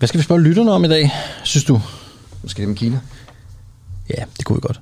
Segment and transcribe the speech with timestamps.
[0.00, 1.10] Hvad skal vi spørge lytterne om i dag,
[1.44, 1.80] synes du?
[2.42, 3.00] Måske det med Kina?
[4.10, 4.80] Ja, det kunne vi godt.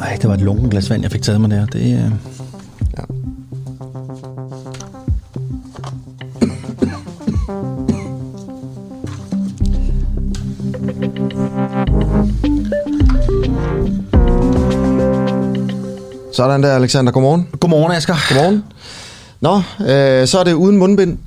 [0.00, 1.66] Ej, det var et lunken glas vand, jeg fik taget mig der.
[1.66, 2.35] Det, øh...
[16.36, 17.12] Sådan der, Alexander.
[17.12, 17.48] Godmorgen.
[17.60, 18.14] Godmorgen, Asger.
[18.28, 18.64] Godmorgen.
[19.40, 21.18] Nå, øh, så er det uden mundbind.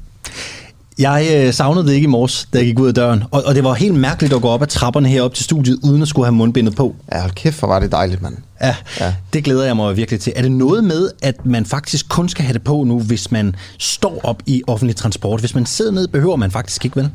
[1.00, 3.24] Jeg øh, savnede det ikke i morges, da jeg gik ud af døren.
[3.32, 6.02] Og, og det var helt mærkeligt at gå op ad trapperne herop til studiet, uden
[6.02, 6.96] at skulle have mundbindet på.
[7.14, 8.38] Ja, hold kæft, hvor var det dejligt, mand.
[8.62, 9.14] Ja, Ja.
[9.34, 10.34] det glæder jeg mig virkelig til.
[10.36, 13.56] Er det noget med, at man faktisk kun skal have det på nu, hvis man
[13.80, 15.40] står op i offentlig transport?
[15.40, 17.10] Hvis man sidder ned, behøver man faktisk ikke, vel?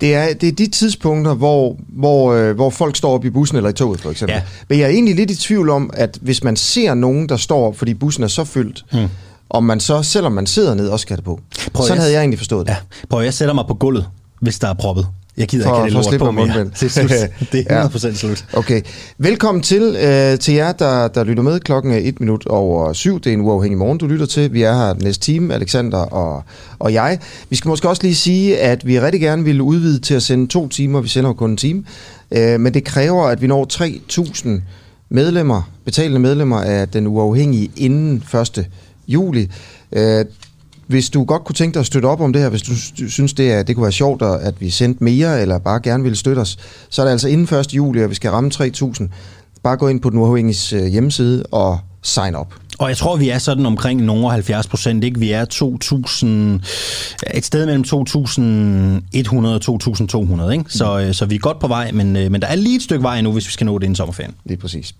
[0.00, 3.56] Det er, det er de tidspunkter, hvor, hvor, øh, hvor folk står op i bussen
[3.56, 4.34] eller i toget, for eksempel.
[4.34, 4.42] Ja.
[4.68, 7.66] Men jeg er egentlig lidt i tvivl om, at hvis man ser nogen, der står
[7.66, 9.08] op, fordi bussen er så fyldt, hmm.
[9.50, 11.40] Om man så, selvom man sidder ned, også skal det på.
[11.72, 12.72] Prøv, Sådan jeg- havde jeg egentlig forstået det.
[12.72, 12.76] Ja,
[13.08, 14.06] prøv jeg sætter mig på gulvet,
[14.40, 15.06] hvis der er proppet.
[15.36, 16.64] Jeg gider For- ikke have det lort på mere.
[16.80, 17.10] Det er slut.
[17.52, 17.86] Det er Ja.
[17.86, 18.44] 100% slut.
[18.52, 18.82] Okay.
[19.18, 21.60] Velkommen til, øh, til jer, der, der lytter med.
[21.60, 23.20] Klokken er et minut over syv.
[23.20, 24.52] Det er en uafhængig morgen, du lytter til.
[24.52, 26.42] Vi er her næste time, Alexander og,
[26.78, 27.18] og jeg.
[27.50, 30.46] Vi skal måske også lige sige, at vi rigtig gerne vil udvide til at sende
[30.46, 31.00] to timer.
[31.00, 31.84] Vi sender jo kun en time.
[32.32, 34.48] Øh, men det kræver, at vi når 3.000
[35.10, 38.66] medlemmer, betalende medlemmer af den uafhængige inden 1.
[39.08, 39.48] juli.
[39.92, 40.24] Øh,
[40.86, 43.02] hvis du godt kunne tænke dig at støtte op om det her, hvis du sy-
[43.08, 46.16] synes, det, er, det kunne være sjovt, at vi sendte mere, eller bare gerne ville
[46.16, 47.74] støtte os, så er det altså inden 1.
[47.74, 49.08] juli, og vi skal ramme 3.000.
[49.62, 52.54] Bare gå ind på den uafhængige øh, hjemmeside og sign op.
[52.78, 55.18] Og jeg tror, vi er sådan omkring nogle 70 procent, ikke?
[55.20, 56.60] Vi er 2000,
[57.34, 60.64] et sted mellem 2100 og 2200, ikke?
[60.68, 62.82] Så, øh, så vi er godt på vej, men, øh, men der er lige et
[62.82, 64.34] stykke vej nu, hvis vi skal nå det inden sommerferien.
[64.44, 64.94] Lige præcis.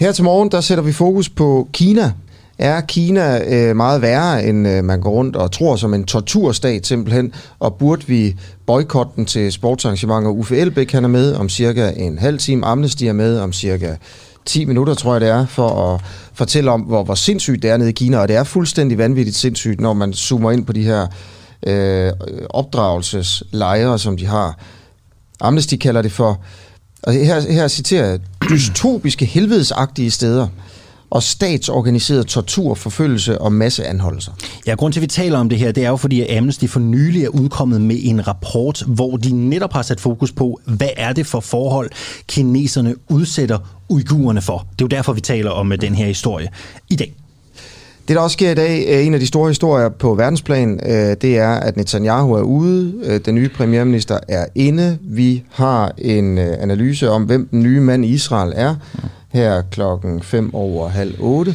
[0.00, 2.12] Her til morgen, der sætter vi fokus på Kina.
[2.58, 6.86] Er Kina øh, meget værre, end øh, man går rundt og tror som en torturstat
[6.86, 7.32] simpelthen?
[7.58, 8.36] Og burde vi
[8.66, 10.30] boykotte den til sportsarrangementer?
[10.30, 12.66] Uffe Elbæk han er med om cirka en halv time.
[12.66, 13.94] Amnesty er med om cirka
[14.44, 16.00] 10 minutter, tror jeg det er, for at
[16.34, 18.18] fortælle om, hvor, hvor sindssygt det er nede i Kina.
[18.18, 21.06] Og det er fuldstændig vanvittigt sindssygt, når man zoomer ind på de her
[21.66, 22.12] øh,
[22.50, 24.58] opdragelseslejre, som de har.
[25.40, 26.40] Amnesty kalder det for,
[27.02, 28.20] og her, her citerer jeg,
[28.50, 30.48] dystopiske helvedesagtige steder
[31.16, 34.32] og statsorganiseret tortur, forfølgelse og masseanholdelser.
[34.66, 36.66] Ja, grund til, at vi taler om det her, det er jo fordi, at Amnesty
[36.66, 40.88] for nylig er udkommet med en rapport, hvor de netop har sat fokus på, hvad
[40.96, 41.90] er det for forhold,
[42.26, 44.58] kineserne udsætter uigurerne for.
[44.58, 46.48] Det er jo derfor, vi taler om øh, den her historie
[46.90, 47.14] i dag.
[48.08, 51.16] Det, der også sker i dag, øh, en af de store historier på verdensplan, øh,
[51.22, 54.98] det er, at Netanyahu er ude, den nye premierminister er inde.
[55.00, 58.74] Vi har en analyse om, hvem den nye mand i Israel er,
[59.32, 61.54] her klokken 5 over halv 8.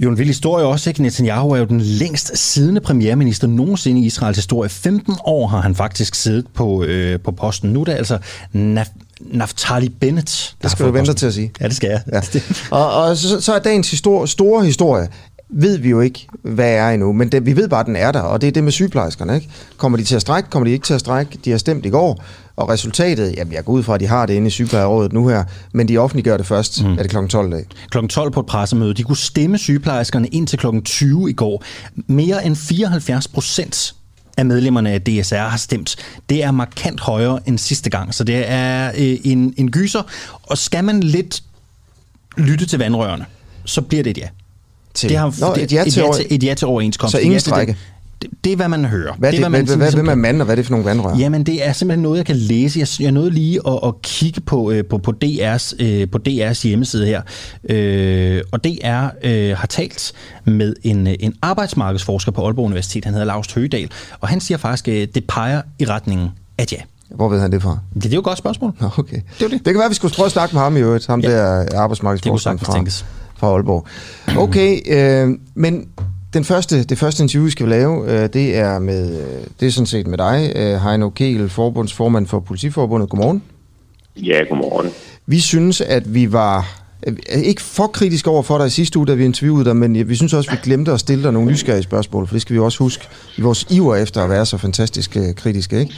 [0.00, 1.02] Jo, en vild historie også, ikke?
[1.02, 4.68] Netanyahu er jo den længst siddende premierminister nogensinde i Israels historie.
[4.70, 7.70] 15 år har han faktisk siddet på, øh, på posten.
[7.72, 8.18] Nu er det altså
[8.54, 11.52] Naf- Naftali Bennett, der Det skal du vente til at sige.
[11.60, 12.02] Ja, det skal jeg.
[12.12, 12.40] Ja.
[12.70, 15.08] Og, og så, så er dagens histor- store historie,
[15.50, 18.12] ved vi jo ikke, hvad er endnu, men det, vi ved bare, at den er
[18.12, 19.34] der, og det er det med sygeplejerskerne.
[19.34, 19.48] Ikke?
[19.76, 20.50] Kommer de til at strække?
[20.50, 21.38] Kommer de ikke til at strække?
[21.44, 22.24] De har stemt i går,
[22.58, 25.28] og resultatet, jamen jeg går ud fra, at de har det inde i sygeplejerådet nu
[25.28, 26.92] her, men de offentliggør det først, mm.
[26.92, 27.16] er det kl.
[27.28, 27.66] 12 dag.
[27.90, 28.94] Klokken 12 på et pressemøde.
[28.94, 31.64] De kunne stemme sygeplejerskerne ind til klokken 20 i går.
[32.06, 33.94] Mere end 74 procent
[34.36, 35.96] af medlemmerne af DSR har stemt.
[36.30, 40.02] Det er markant højere end sidste gang, så det er øh, en, en gyser.
[40.42, 41.42] Og skal man lidt
[42.36, 43.24] lytte til vandrørene,
[43.64, 44.28] så bliver det et ja.
[44.98, 45.08] Til.
[45.08, 47.12] Det har, Nå, det, et ja til, et, et ja til overenskomst.
[47.12, 47.76] Så ingen strejke?
[48.22, 49.12] Det, det, det er, hvad man hører.
[49.18, 50.52] Hvad er det, hvad hvad, man hvad, hvad, ligesom hvem er kan- mand, og hvad
[50.54, 51.16] er det for nogle vandrør?
[51.18, 52.78] Jamen, det er simpelthen noget, jeg kan læse.
[52.80, 56.62] Jeg, jeg nåede lige at, at kigge på, øh, på, på, DR's, øh, på DR's
[56.68, 57.22] hjemmeside her.
[57.70, 60.12] Øh, og DR øh, har talt
[60.44, 63.04] med en, øh, en arbejdsmarkedsforsker på Aalborg Universitet.
[63.04, 63.90] Han hedder Lars Høgedal.
[64.20, 66.28] Og han siger faktisk, at det peger i retningen
[66.58, 66.78] at ja.
[67.14, 67.78] Hvor ved han det fra?
[67.94, 68.72] Det, det er jo et godt spørgsmål.
[68.98, 69.16] Okay.
[69.38, 69.52] Det, er det.
[69.52, 71.30] det kan være, at vi skulle prøve at snakke med ham i øvrigt, ham Ja.
[71.30, 72.84] der Det kunne arbejdsmarkedsforskeren fra.
[73.38, 73.86] Fra Aalborg.
[74.38, 75.88] Okay, øh, men
[76.32, 79.70] den første, det første interview, vi skal lave, øh, det er med, øh, det er
[79.70, 83.08] sådan set med dig, øh, Heino Kegel, forbundsformand for Politiforbundet.
[83.08, 83.42] Godmorgen.
[84.16, 84.90] Ja, godmorgen.
[85.26, 89.06] Vi synes, at vi var øh, ikke for kritiske over for dig i sidste uge,
[89.06, 91.50] da vi interviewede dig, men vi synes også, at vi glemte at stille dig nogle
[91.50, 94.58] nysgerrige spørgsmål, for det skal vi også huske i vores iver efter at være så
[94.58, 95.94] fantastisk øh, kritiske, ikke?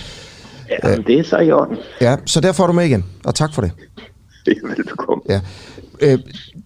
[0.84, 1.76] Ja, det er så i orden.
[2.00, 3.70] Ja, så derfor er du med igen, og tak for det.
[4.46, 5.22] det er velbekomme.
[5.28, 5.40] Ja.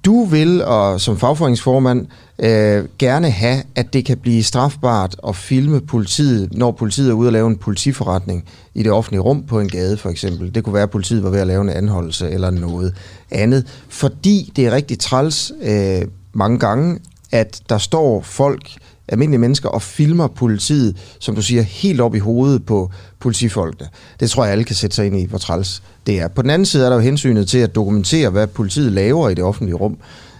[0.05, 2.06] Du vil, og som fagforeningsformand,
[2.39, 7.27] øh, gerne have, at det kan blive strafbart at filme politiet, når politiet er ude
[7.27, 10.55] at lave en politiforretning i det offentlige rum på en gade for eksempel.
[10.55, 12.95] Det kunne være, at politiet var ved at lave en anholdelse eller noget
[13.31, 13.67] andet.
[13.89, 16.03] Fordi det er rigtig træls øh,
[16.33, 16.99] mange gange,
[17.33, 18.71] at der står folk,
[19.09, 22.91] almindelige mennesker, og filmer politiet, som du siger, helt op i hovedet på
[23.21, 23.89] politifolkene.
[24.21, 26.29] Det tror jeg, alle kan sætte sig ind i, hvor træls det er.
[26.29, 29.35] På den anden side er der jo hensynet til at dokumentere, hvad politiet laver i
[29.35, 29.97] det offentlige rum.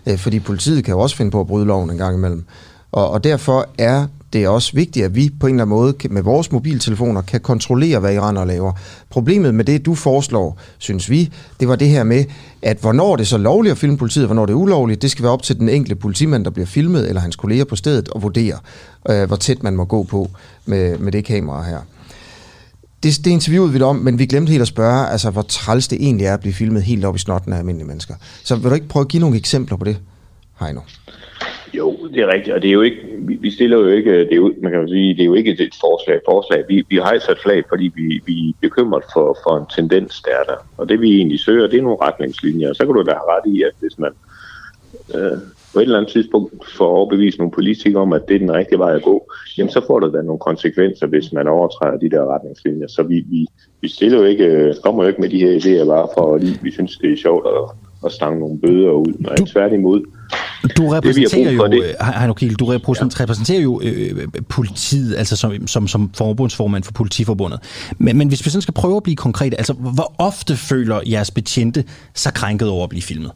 [0.07, 2.45] Øh, fordi politiet kan jo også finde på at bryde loven en gang imellem.
[2.93, 5.95] Og, og derfor er det er også vigtigt, at vi på en eller anden måde
[6.11, 8.73] med vores mobiltelefoner kan kontrollere, hvad Iran laver.
[9.11, 12.25] Problemet med det, du foreslår, synes vi, det var det her med,
[12.63, 15.23] at hvornår det er så lovligt at filme politiet, hvornår det er ulovligt, det skal
[15.23, 18.23] være op til den enkelte politimand, der bliver filmet, eller hans kolleger på stedet, at
[18.23, 18.59] vurdere,
[19.11, 20.31] øh, hvor tæt man må gå på
[20.67, 21.79] med, med det kamera her.
[23.03, 25.99] Det, det interviewede vi om, men vi glemte helt at spørge, altså, hvor træls det
[26.03, 28.15] egentlig er at blive filmet helt op i snotten af almindelige mennesker.
[28.45, 29.97] Så vil du ikke prøve at give nogle eksempler på det,
[30.61, 30.81] Heino?
[31.77, 34.37] Jo, det er rigtigt, og det er jo ikke, vi stiller jo ikke, det er
[34.37, 36.65] jo, man kan jo sige, det er jo ikke et forslag, forslag.
[36.69, 40.31] Vi, vi hejser et flag, fordi vi, vi er bekymret for, for en tendens, der
[40.31, 40.57] er der.
[40.77, 42.73] Og det vi egentlig søger, det er nogle retningslinjer.
[42.73, 44.13] Så kan du da have ret i, at hvis man
[45.15, 45.39] øh,
[45.73, 48.79] på et eller andet tidspunkt får overbevist nogle politikere om, at det er den rigtige
[48.79, 52.35] vej at gå, jamen så får der da nogle konsekvenser, hvis man overtræder de der
[52.35, 52.87] retningslinjer.
[52.87, 53.47] Så vi, vi,
[53.81, 56.65] vi stiller jo ikke, øh, kommer jo ikke med de her idéer bare for, at
[56.65, 59.13] vi synes, det er sjovt at, at stange nogle bøder ud.
[59.19, 60.03] Nej, du, tværtimod.
[60.77, 61.95] Du repræsenterer det, jo, det.
[62.19, 63.63] Heino Kiel, du repræsenterer, ja.
[63.63, 67.61] jo øh, politiet, altså som, som, som forbundsformand for Politiforbundet.
[67.99, 71.31] Men, men hvis vi sådan skal prøve at blive konkrete, altså hvor ofte føler jeres
[71.31, 71.85] betjente
[72.15, 73.33] sig krænket over at blive filmet?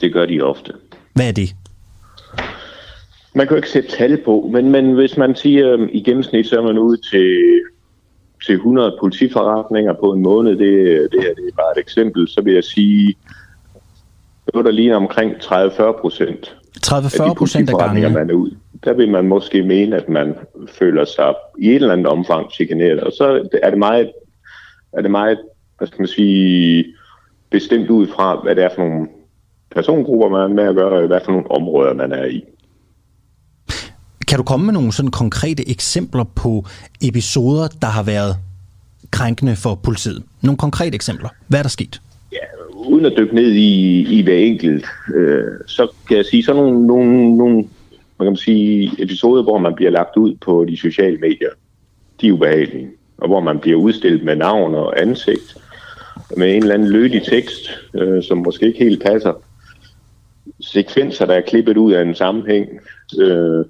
[0.00, 0.72] Det gør de ofte.
[1.14, 1.54] Hvad er det?
[3.34, 6.46] Man kan jo ikke sætte tal på, men, men hvis man siger, at i gennemsnit
[6.46, 7.60] så er man ude til,
[8.46, 12.40] til 100 politiforretninger på en måned, det, det her det er bare et eksempel, så
[12.40, 13.14] vil jeg sige,
[14.54, 16.56] noget der ligner omkring 30-40 procent
[16.86, 18.10] 30-40 procent af gangene?
[18.10, 18.50] man er ud.
[18.84, 20.34] Der vil man måske mene, at man
[20.68, 23.00] føler sig i et eller andet omfang chikaneret.
[23.00, 24.12] Og så er det meget,
[24.92, 25.38] er det meget
[25.78, 26.84] hvad skal man sige,
[27.50, 29.08] bestemt ud fra, hvad det er for nogle
[29.70, 32.44] persongrupper, man er med at gøre, og hvad for nogle områder, man er i.
[34.28, 36.64] Kan du komme med nogle sådan konkrete eksempler på
[37.02, 38.36] episoder, der har været
[39.10, 40.22] krænkende for politiet?
[40.42, 41.28] Nogle konkrete eksempler.
[41.46, 42.00] Hvad er der sket?
[42.32, 42.38] Ja,
[42.86, 46.86] uden at dykke ned i, i hver enkelt, øh, så kan jeg sige sådan nogle,
[46.86, 47.64] nogle, nogle
[48.18, 51.50] man kan sige, episoder, hvor man bliver lagt ud på de sociale medier.
[52.20, 52.88] De er ubehagelige.
[53.18, 55.56] Og hvor man bliver udstillet med navn og ansigt,
[56.36, 59.32] med en eller anden lødig tekst, øh, som måske ikke helt passer
[60.60, 62.68] sekvenser, der er klippet ud af en sammenhæng.
[63.20, 63.64] Øh,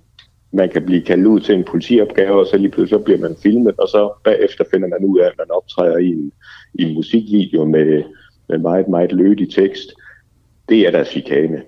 [0.52, 3.36] man kan blive kaldt ud til en politiopgave, og så lige pludselig så bliver man
[3.42, 6.32] filmet, og så bagefter finder man ud af, at man optræder i en,
[6.74, 8.02] i en musikvideo med,
[8.48, 9.88] med meget, meget lødig tekst.
[10.68, 11.62] Det er der chikane.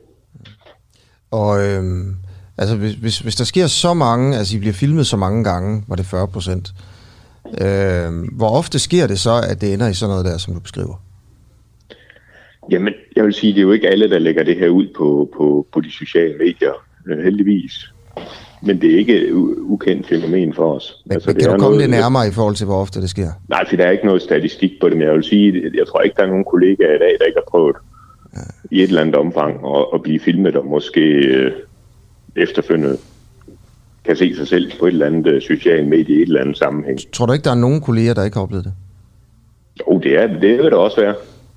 [1.30, 2.16] Og øhm,
[2.58, 5.84] altså, hvis, hvis, hvis der sker så mange, altså I bliver filmet så mange gange,
[5.88, 6.72] var det 40 procent,
[7.60, 10.60] øhm, hvor ofte sker det så, at det ender i sådan noget der, som du
[10.60, 11.02] beskriver?
[12.70, 15.30] Jamen, jeg vil sige, det er jo ikke alle, der lægger det her ud på,
[15.36, 16.72] på, på de sociale medier,
[17.06, 17.92] øh, heldigvis.
[18.62, 21.02] Men det er ikke et ukendt fænomen for os.
[21.06, 23.10] Men, altså, det kan du komme noget, lidt nærmere i forhold til, hvor ofte det
[23.10, 23.28] sker?
[23.48, 26.00] Nej, for der er ikke noget statistik på det, men jeg vil sige, jeg tror
[26.00, 27.76] ikke, der er nogen kollegaer i dag, der ikke har prøvet
[28.36, 28.40] ja.
[28.70, 31.52] i et eller andet omfang at, at blive filmet og måske øh,
[32.36, 32.96] efterfølgende
[34.04, 36.58] kan se sig selv på et eller andet øh, socialt medie i et eller andet
[36.58, 36.98] sammenhæng.
[37.12, 38.72] Tror du ikke, der er nogen kolleger, der ikke har oplevet det?
[39.80, 41.14] Jo, det, er, det vil det også være.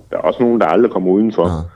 [0.09, 1.67] Der er også nogen, der aldrig kommer udenfor.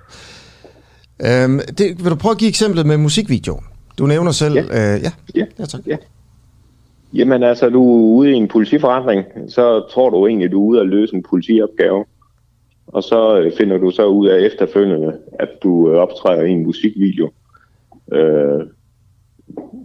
[1.23, 1.43] Ja.
[1.43, 3.63] Øhm, det, vil du prøve at give eksemplet med musikvideoen?
[3.97, 4.53] Du nævner selv...
[4.55, 5.11] Ja, øh, ja.
[5.35, 5.45] ja.
[5.59, 5.81] ja, tak.
[5.87, 5.97] ja.
[7.13, 10.81] Jamen altså, du er ude i en politiforretning, så tror du egentlig, du er ude
[10.81, 12.05] at løse en politiopgave.
[12.87, 16.63] Og så øh, finder du så ud af efterfølgende, at du øh, optræder i en
[16.63, 17.31] musikvideo
[18.11, 18.61] øh,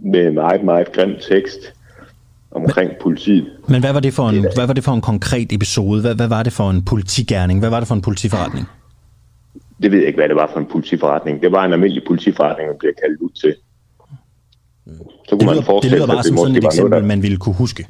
[0.03, 1.73] med meget, meget grim tekst
[2.51, 3.51] omkring men, politiet.
[3.67, 6.01] Men hvad var det for en, det hvad var det for en konkret episode?
[6.01, 7.59] Hvad, hvad var det for en politigærning?
[7.59, 8.65] Hvad var det for en politiforretning?
[9.81, 11.41] Det ved jeg ikke, hvad det var for en politiforretning.
[11.41, 13.55] Det var en almindelig politiforretning, man bliver kaldt ud til.
[14.85, 14.91] Så
[15.29, 17.07] kunne det lyder, man forestille det lyder bare som sådan et eksempel, der...
[17.07, 17.87] man ville kunne huske.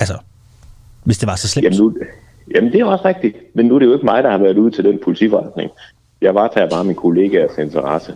[0.00, 0.18] Altså,
[1.04, 1.64] hvis det var så slemt.
[1.64, 1.94] Jamen, nu,
[2.54, 3.36] jamen, det er også rigtigt.
[3.54, 5.70] Men nu er det jo ikke mig, der har været ude til den politiforretning.
[6.20, 8.14] Jeg varetager bare min kollegaers interesse.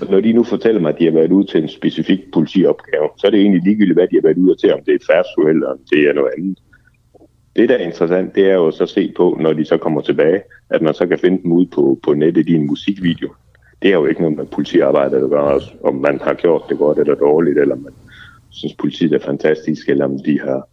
[0.00, 3.08] Og når de nu fortæller mig, at de har været ude til en specifik politiopgave,
[3.18, 5.06] så er det egentlig ligegyldigt, hvad de har været ude til, om det er et
[5.10, 6.58] færdsuheld eller om det er noget andet.
[7.56, 10.00] Det, der er interessant, det er jo så at se på, når de så kommer
[10.00, 13.28] tilbage, at man så kan finde dem ud på, på nettet i en musikvideo.
[13.82, 16.98] Det er jo ikke noget med politiarbejde at gøre, om man har gjort det godt
[16.98, 17.92] eller dårligt, eller man
[18.50, 20.68] synes, politiet er fantastisk, eller om de har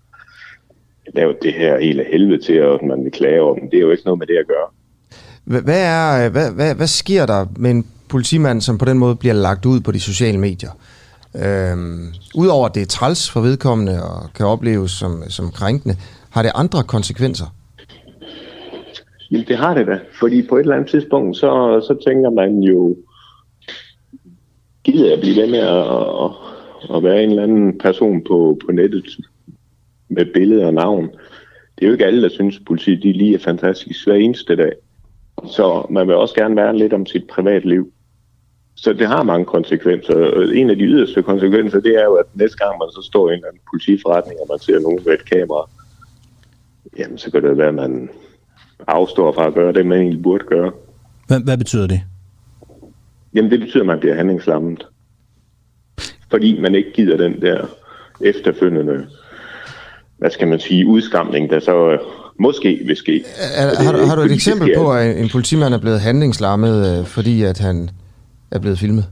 [1.14, 3.58] lavet det her hele helvede til, og man vil klage om.
[3.72, 4.68] Det er jo ikke noget med det at gøre.
[5.44, 9.34] Hvad, er, hvad, hvad, hvad sker der med en politimand, som på den måde bliver
[9.34, 10.72] lagt ud på de sociale medier?
[11.36, 15.96] Øhm, Udover at det er træls for vedkommende og kan opleves som, som krænkende,
[16.30, 17.46] har det andre konsekvenser?
[19.34, 20.00] Jamen, det har det da.
[20.20, 22.98] Fordi på et eller andet tidspunkt, så, så tænker man jo,
[24.84, 25.86] gider jeg blive ved med at,
[26.24, 29.06] at, at være en eller anden person på, på nettet
[30.10, 31.10] med billede og navn.
[31.76, 34.56] Det er jo ikke alle, der synes, at politiet de lige er fantastisk hver eneste
[34.56, 34.72] dag.
[35.46, 37.92] Så man vil også gerne være lidt om sit privatliv.
[38.76, 40.52] Så det har mange konsekvenser.
[40.54, 43.32] En af de yderste konsekvenser, det er jo, at næste gang man så står i
[43.32, 45.70] en eller anden politiforretning, og man ser nogen ved et kamera,
[46.98, 48.10] jamen så kan det være, at man
[48.88, 50.72] afstår fra at gøre det, man egentlig burde gøre.
[51.28, 52.02] Hvad, hvad betyder det?
[53.34, 54.86] Jamen det betyder, at man bliver handlingslammet.
[56.32, 57.66] Fordi man ikke gider den der
[58.22, 59.06] efterfølgende,
[60.18, 62.00] hvad skal man sige, udskamning, der så øh,
[62.40, 63.24] måske vil ske.
[63.58, 67.06] Er, har, du, har du et eksempel på, at en politimand er blevet handlingslammet, øh,
[67.06, 67.90] fordi at han
[68.52, 69.06] er blevet filmet?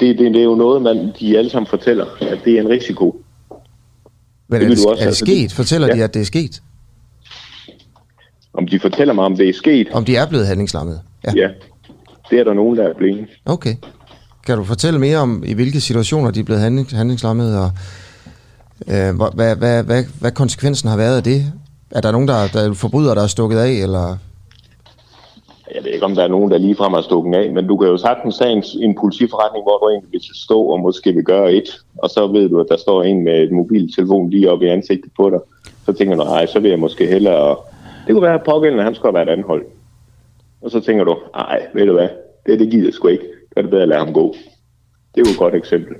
[0.00, 2.68] Det, det, det er jo noget, man, de alle sammen fortæller, at det er en
[2.68, 3.22] risiko.
[4.48, 5.50] Men Det er det, du også, er det altså, sket?
[5.50, 5.94] det- Fortæller Ja.
[5.94, 6.62] de, at det er sket?
[8.58, 11.00] Om de fortæller mig, om det er sket, Om de er blevet handlingslammet?
[11.26, 11.32] Ja.
[11.36, 11.48] ja,
[12.30, 13.26] det er der nogen, der er blevet.
[13.46, 13.74] Okay.
[14.46, 17.70] Kan du fortælle mere om, i hvilke situationer de er blevet handling, handlingslammet, og
[18.88, 21.52] øh, hvad, hvad, hvad, hvad konsekvensen har været af det?
[21.90, 24.16] Er der nogen, der, der er forbrydere, der er stukket af, eller...
[25.74, 27.88] Jeg ved ikke, om der er nogen, der ligefrem har stukket af, men du kan
[27.88, 31.52] jo sagtens have en, en politiforretning, hvor du egentlig vil stå og måske vil gøre
[31.52, 34.68] et, og så ved du, at der står en med et mobiltelefon lige oppe i
[34.68, 35.40] ansigtet på dig.
[35.86, 37.56] Så tænker du, nej, så vil jeg måske hellere...
[38.08, 39.66] Det kunne være, at pågældende, han skulle have været anholdt.
[40.62, 42.08] Og så tænker du, nej, ved du hvad,
[42.46, 43.24] det, det gider jeg sgu ikke.
[43.24, 44.34] Så er det bedre at lade ham gå.
[45.14, 45.96] Det er jo et godt eksempel.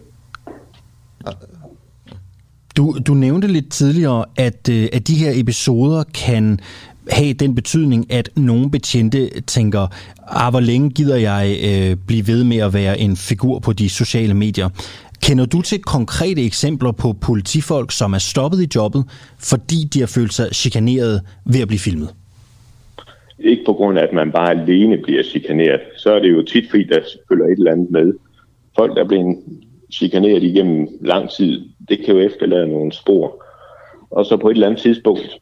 [2.76, 6.60] Du, du nævnte lidt tidligere, at, øh, at de her episoder kan
[7.10, 9.86] have den betydning, at nogle betjente tænker,
[10.28, 13.88] ah, hvor længe gider jeg øh, blive ved med at være en figur på de
[13.88, 14.68] sociale medier?
[15.22, 19.04] Kender du til konkrete eksempler på politifolk, som er stoppet i jobbet,
[19.38, 22.14] fordi de har følt sig chikaneret ved at blive filmet?
[23.38, 25.80] Ikke på grund af, at man bare alene bliver chikaneret.
[25.96, 28.12] Så er det jo tit, fordi der følger et eller andet med.
[28.76, 29.34] Folk, der bliver
[29.92, 33.44] chikaneret igennem lang tid, det kan jo efterlade nogle spor.
[34.10, 35.38] Og så på et eller andet tidspunkt,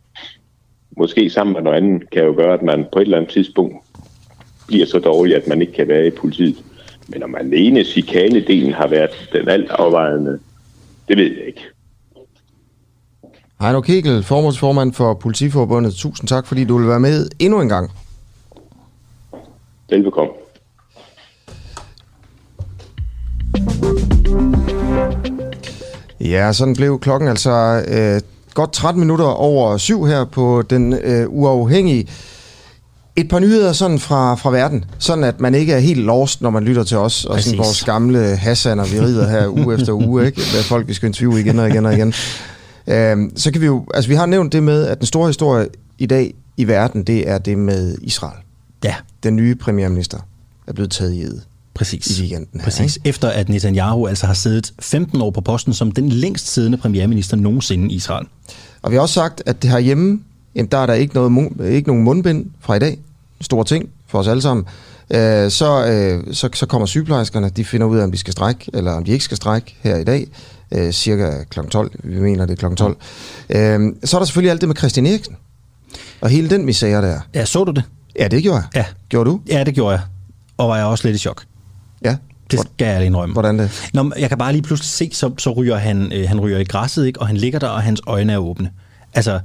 [0.97, 3.77] måske sammen med noget andet, kan jo gøre, at man på et eller andet tidspunkt
[4.69, 6.57] bliver så dårlig, at man ikke kan være i politiet.
[7.09, 10.39] Men om alene chikanedelen har været den alt afvejende,
[11.09, 11.63] det ved jeg ikke.
[13.61, 15.95] Heino Kegel, formålsformand for Politiforbundet.
[15.95, 17.91] Tusind tak, fordi du vil være med endnu en gang.
[19.91, 20.33] Velbekomme.
[26.21, 28.21] Ja, sådan blev klokken altså øh,
[28.55, 32.09] godt 13 minutter over syv her på den øh, uafhængige.
[33.17, 36.51] Et par nyheder sådan fra, fra verden, sådan at man ikke er helt lost, når
[36.51, 37.59] man lytter til os, og sådan Præcis.
[37.59, 40.41] vores gamle Hassan og vi rider her uge efter uge, ikke?
[40.53, 42.13] Hvad folk vi skal interviewe igen og igen og igen.
[42.87, 45.69] Øhm, så kan vi jo, altså vi har nævnt det med, at den store historie
[45.99, 48.37] i dag i verden, det er det med Israel.
[48.85, 50.19] Ja, Den nye premierminister
[50.67, 51.39] er blevet taget i ed.
[51.75, 52.19] præcis.
[52.19, 52.99] I weekenden her, Præcis.
[53.05, 57.37] Efter at Netanyahu altså har siddet 15 år på posten som den længst siddende premierminister
[57.37, 58.27] nogensinde i Israel.
[58.83, 60.21] Og vi har også sagt, at det herhjemme,
[60.57, 62.99] jamen, der er der ikke, noget, ikke nogen mundbind fra i dag.
[63.41, 64.67] Store ting for os alle sammen.
[65.11, 68.71] Øh, så, øh, så, så kommer sygeplejerskerne, de finder ud af, om de skal strække,
[68.75, 70.27] eller om de ikke skal strække her i dag,
[70.73, 71.61] øh, cirka kl.
[71.71, 71.91] 12.
[72.05, 72.75] Vi mener, det er kl.
[72.75, 72.97] 12.
[73.51, 75.37] Øh, så er der selvfølgelig alt det med Christian Eriksen.
[76.21, 77.21] Og hele den misære der.
[77.35, 77.85] Ja, så du det?
[78.19, 78.67] Ja, det gjorde jeg.
[78.75, 78.85] Ja.
[79.09, 79.41] Gjorde du?
[79.49, 80.01] Ja, det gjorde jeg.
[80.57, 81.43] Og var jeg også lidt i chok.
[82.05, 82.17] Ja.
[82.51, 83.33] Det skal jeg indrømme.
[83.33, 83.91] Hvordan det?
[83.95, 86.65] Nå, jeg kan bare lige pludselig se, så, så ryger han, øh, han ryger i
[86.65, 87.21] græsset, ikke?
[87.21, 88.71] og han ligger der, og hans øjne er åbne.
[89.15, 89.41] Altså,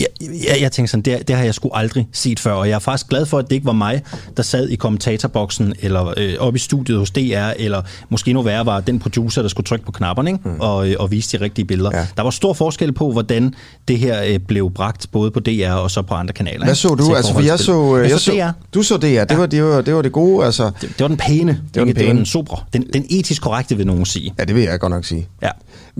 [0.00, 2.74] jeg, jeg, jeg tænker sådan, det, det har jeg sgu aldrig set før, og jeg
[2.74, 4.02] er faktisk glad for, at det ikke var mig,
[4.36, 8.66] der sad i kommentatorboksen, eller øh, oppe i studiet hos DR, eller måske endnu værre
[8.66, 10.48] var den producer, der skulle trykke på knapperne, ikke?
[10.48, 10.60] Mm.
[10.60, 11.90] Og, øh, og vise de rigtige billeder.
[11.98, 12.06] Ja.
[12.16, 13.54] Der var stor forskel på, hvordan
[13.88, 16.58] det her øh, blev bragt, både på DR og så på andre kanaler.
[16.58, 16.74] Hvad ikke?
[16.74, 17.14] så du?
[17.14, 17.96] Altså, for jeg så...
[17.96, 18.50] Jeg jeg så, DR.
[18.74, 19.24] Du så DR.
[19.24, 20.64] Det, var, det, var, det var det gode, altså...
[20.80, 21.60] Det, det var den pæne.
[21.74, 22.18] Det var den Det var pæne.
[22.18, 22.56] den sobre.
[22.72, 24.34] Den, den etisk korrekte, vil nogen sige.
[24.38, 25.28] Ja, det vil jeg godt nok sige.
[25.42, 25.50] Ja.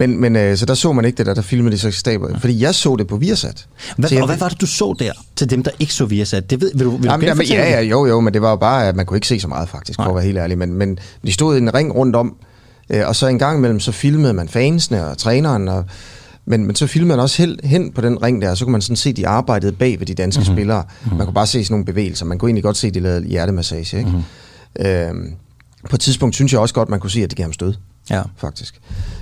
[0.00, 2.38] Men, men øh, så der så man ikke det der, der filmede de så staber.
[2.38, 3.66] Fordi jeg så det på Viasat.
[3.97, 6.04] Hvad, Så jeg- og hvad var det, du så der, til dem, der ikke så
[6.07, 6.50] Viasat?
[6.50, 8.42] Det ved, vil du, vil du Jamen, jamen, genfortælle ja, ja, jo, jo, men det
[8.42, 10.11] var jo bare, at man kunne ikke se så meget faktisk, for Nej.
[10.11, 10.59] at være helt ærlig.
[10.59, 12.37] Men, men de stod i en ring rundt om,
[12.90, 15.85] øh, og så en gang imellem, så filmede man fansene og træneren, og,
[16.47, 18.73] men, men så filmede man også hen, hen på den ring der, og så kunne
[18.73, 20.54] man sådan se, de arbejdede bag ved de danske mm-hmm.
[20.54, 20.85] spillere.
[21.16, 22.25] Man kunne bare se sådan nogle bevægelser.
[22.26, 23.99] Man kunne egentlig godt se, at de lavede hjertemassage.
[23.99, 24.11] Ikke?
[24.11, 24.87] Mm-hmm.
[24.87, 25.33] Øhm,
[25.90, 27.75] på et tidspunkt synes jeg også godt, man kunne se, at det gav ham stød.
[28.11, 28.23] Ja.
[28.37, 28.80] Faktisk.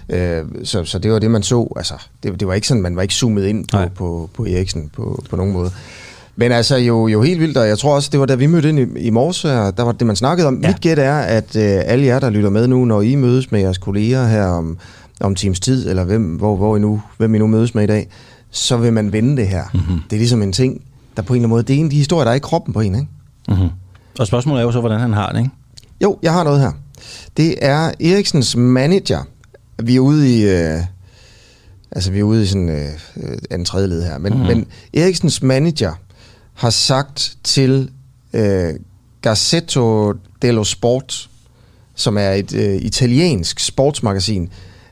[0.09, 1.73] Øh, så, så det var det, man så.
[1.77, 3.89] Altså, det, det var ikke sådan, man var ikke zoomet ind på, Nej.
[3.89, 5.71] på, på Eriksen på, på nogen måde.
[6.37, 8.69] Men altså jo, jo helt vildt, og jeg tror også, det var da vi mødte
[8.69, 10.61] ind i, i morges, der var det, man snakkede om.
[10.63, 10.69] Ja.
[10.69, 13.61] Mit gæt er, at øh, alle jer, der lytter med nu, når I mødes med
[13.61, 14.79] jeres kolleger her om,
[15.21, 17.87] om times tid, eller hvem, hvor, hvor I nu, hvem I nu mødes med i
[17.87, 18.09] dag,
[18.51, 19.65] så vil man vende det her.
[19.75, 20.01] Mm-hmm.
[20.11, 20.83] Det er ligesom en ting,
[21.17, 22.39] der på en eller anden måde, det er en af de historier, der er i
[22.39, 23.09] kroppen på en, ikke?
[23.49, 23.69] Mm-hmm.
[24.19, 25.51] Og spørgsmålet er jo så, hvordan han har det, ikke?
[26.03, 26.73] Jo, jeg har noget her.
[27.37, 29.23] Det er Eriksens manager.
[29.83, 30.45] Vi er ude i...
[30.45, 30.81] Øh,
[31.91, 34.19] altså, vi er ude i sådan øh, en tredje led her.
[34.19, 34.49] Men, mm-hmm.
[34.49, 35.93] men Eriksens manager
[36.55, 37.91] har sagt til
[38.33, 38.75] øh,
[39.23, 40.13] Gazzetto
[40.43, 41.31] dello Sport,
[41.95, 44.51] som er et øh, italiensk sportsmagasin,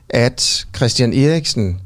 [0.09, 1.79] at Christian Eriksen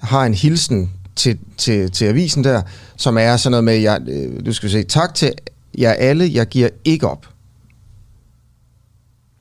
[0.00, 2.62] har en hilsen til, til, til avisen der,
[2.96, 5.32] som er sådan noget med, jeg, øh, du skal se, tak til
[5.78, 7.26] jer alle, jeg giver ikke op.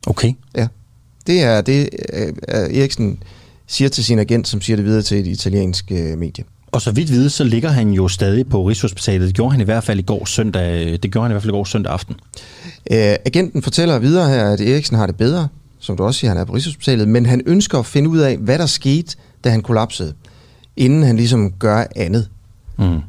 [0.05, 0.33] Okay.
[0.57, 0.67] Ja.
[1.27, 3.23] Det er det, øh, Eriksen
[3.67, 6.43] siger til sin agent, som siger det videre til et italiensk øh, medie.
[6.71, 9.27] Og så vidt vide, så ligger han jo stadig på Rigshospitalet.
[9.27, 11.53] Det gjorde han i hvert fald i går søndag, det gjorde han i hvert fald
[11.53, 12.15] i går søndag aften.
[12.91, 15.47] Øh, agenten fortæller videre her, at Eriksen har det bedre,
[15.79, 18.37] som du også siger, han er på Rigshospitalet, men han ønsker at finde ud af,
[18.37, 20.13] hvad der skete, da han kollapsede,
[20.77, 22.29] inden han ligesom gør andet.
[22.77, 23.01] Mm.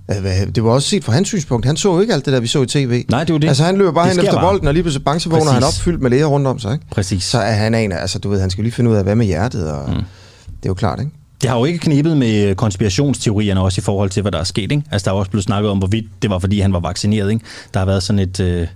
[0.53, 1.67] Det var også set fra hans synspunkt.
[1.67, 3.05] Han så jo ikke alt det der, vi så i tv.
[3.11, 3.49] Nej, det var det.
[3.49, 4.51] Altså han løber bare hen efter bare.
[4.51, 6.73] bolden, og lige pludselig bankevågner han opfyldt med læger rundt om sig.
[6.73, 6.85] Ikke?
[6.91, 7.25] Præcis.
[7.25, 9.27] Så er han en altså du ved, han skal lige finde ud af, hvad med
[9.27, 9.95] hjertet, og mm.
[9.95, 11.13] det er jo klart, ikke?
[11.43, 14.73] Det har jo ikke knibet med konspirationsteorierne også i forhold til, hvad der er sket.
[14.73, 14.83] Ikke?
[14.91, 17.31] Altså, der er også blevet snakket om, hvorvidt det var, fordi han var vaccineret.
[17.31, 17.45] Ikke?
[17.75, 18.41] Der har været sådan et...
[18.41, 18.67] Øh,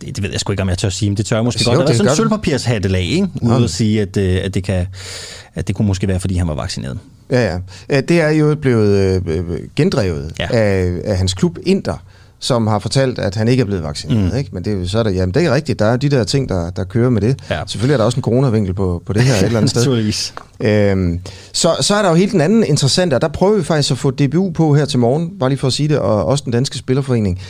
[0.00, 1.64] det, ved jeg sgu ikke, om jeg tør at sige, men det tør jeg måske
[1.64, 1.78] godt.
[1.78, 3.28] Der er sådan en sølvpapirshattelag, ikke?
[3.42, 4.86] Ude at sige, at, øh, at, det kan,
[5.54, 6.98] at det kunne måske være, fordi han var vaccineret.
[7.32, 7.58] Ja,
[7.90, 8.00] ja.
[8.00, 10.46] Det er jo blevet øh, gendrevet ja.
[10.50, 11.96] af, af hans klub Inter,
[12.38, 14.32] som har fortalt, at han ikke er blevet vaccineret.
[14.32, 14.38] Mm.
[14.38, 14.50] Ikke?
[14.52, 15.78] Men det, så er der, jamen, det er rigtigt.
[15.78, 17.40] Der er de der ting, der, der kører med det.
[17.50, 17.62] Ja.
[17.66, 19.82] Selvfølgelig er der også en coronavinkel på, på det her et eller andet sted.
[19.82, 20.34] Naturligvis.
[20.60, 21.20] Øhm,
[21.52, 23.98] så, så er der jo helt den anden interessante, og der prøver vi faktisk at
[23.98, 26.52] få DBU på her til morgen, bare lige for at sige det, og også den
[26.52, 27.40] danske spillerforening.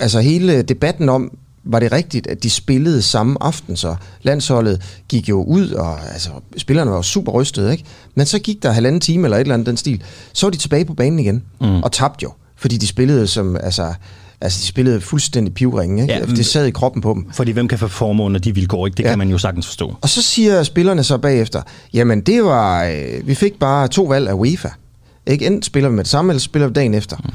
[0.00, 1.30] Altså hele debatten om,
[1.68, 6.30] var det rigtigt, at de spillede samme aften, så landsholdet gik jo ud, og altså,
[6.56, 7.84] spillerne var super rystede, ikke?
[8.14, 10.56] Men så gik der halvanden time eller et eller andet den stil, så var de
[10.56, 11.82] tilbage på banen igen, mm.
[11.82, 13.94] og tabte jo, fordi de spillede som, altså,
[14.40, 16.14] Altså, de spillede fuldstændig pivringe, ikke?
[16.14, 17.26] Ja, det sad i kroppen på dem.
[17.32, 18.96] Fordi hvem kan forme under de vilkår, ikke?
[18.96, 19.08] Det ja.
[19.08, 19.96] kan man jo sagtens forstå.
[20.00, 21.62] Og så siger spillerne så bagefter,
[21.94, 24.68] jamen det var, øh, vi fik bare to valg af UEFA.
[25.26, 25.46] Ikke?
[25.46, 27.16] Enten spiller vi med det samme, eller spiller vi dagen efter.
[27.16, 27.30] Mm.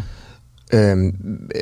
[0.73, 1.15] Øhm,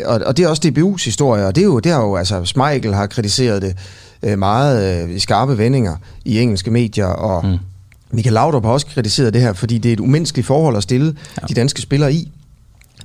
[0.05, 2.45] og, og det er også DBU's historie, og det er jo, det er jo altså,
[2.45, 3.77] Schmeichel har kritiseret det
[4.23, 5.95] øh, meget øh, i skarpe vendinger
[6.25, 7.57] i engelske medier, og mm.
[8.11, 11.15] Michael Laudrup har også kritiseret det her, fordi det er et umenneskeligt forhold at stille
[11.41, 11.47] ja.
[11.47, 12.31] de danske spillere i.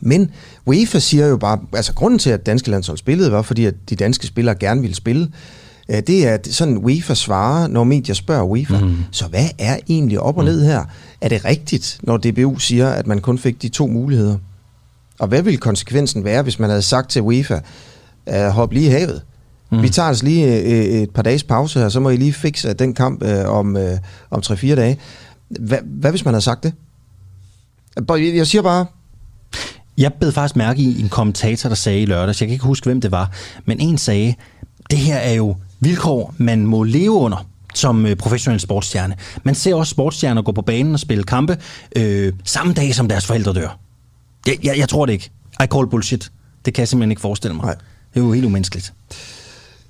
[0.00, 0.30] Men
[0.66, 3.96] UEFA siger jo bare, altså grunden til, at danske landshold spillede, var fordi, at de
[3.96, 5.28] danske spillere gerne ville spille.
[5.88, 8.78] Øh, det er sådan, UEFA svarer, når medier spørger UEFA.
[8.78, 8.96] Mm.
[9.10, 10.84] Så hvad er egentlig op og ned her?
[11.20, 14.38] Er det rigtigt, når DBU siger, at man kun fik de to muligheder?
[15.18, 17.60] Og hvad ville konsekvensen være, hvis man havde sagt til UEFA,
[18.26, 19.22] uh, hop lige i havet?
[19.72, 19.82] Mm.
[19.82, 22.72] Vi tager altså lige uh, et par dages pause her, så må I lige fikse
[22.72, 23.82] den kamp uh, om, uh,
[24.30, 24.98] om 3-4 dage.
[25.48, 26.72] Hva, hvad hvis man havde sagt det?
[28.18, 28.86] Jeg siger bare...
[29.98, 32.84] Jeg bed faktisk mærke i en kommentator, der sagde i lørdags, jeg kan ikke huske,
[32.84, 33.30] hvem det var,
[33.64, 34.34] men en sagde,
[34.90, 39.16] det her er jo vilkår, man må leve under som professionel sportsstjerne.
[39.42, 41.58] Man ser også sportsstjerner gå på banen og spille kampe
[41.96, 43.78] øh, samme dag, som deres forældre dør.
[44.46, 45.30] Jeg, jeg, jeg tror det ikke.
[45.62, 46.30] I call bullshit.
[46.64, 47.64] Det kan jeg simpelthen ikke forestille mig.
[47.64, 47.74] Nej.
[48.14, 48.92] Det er jo helt umenneskeligt.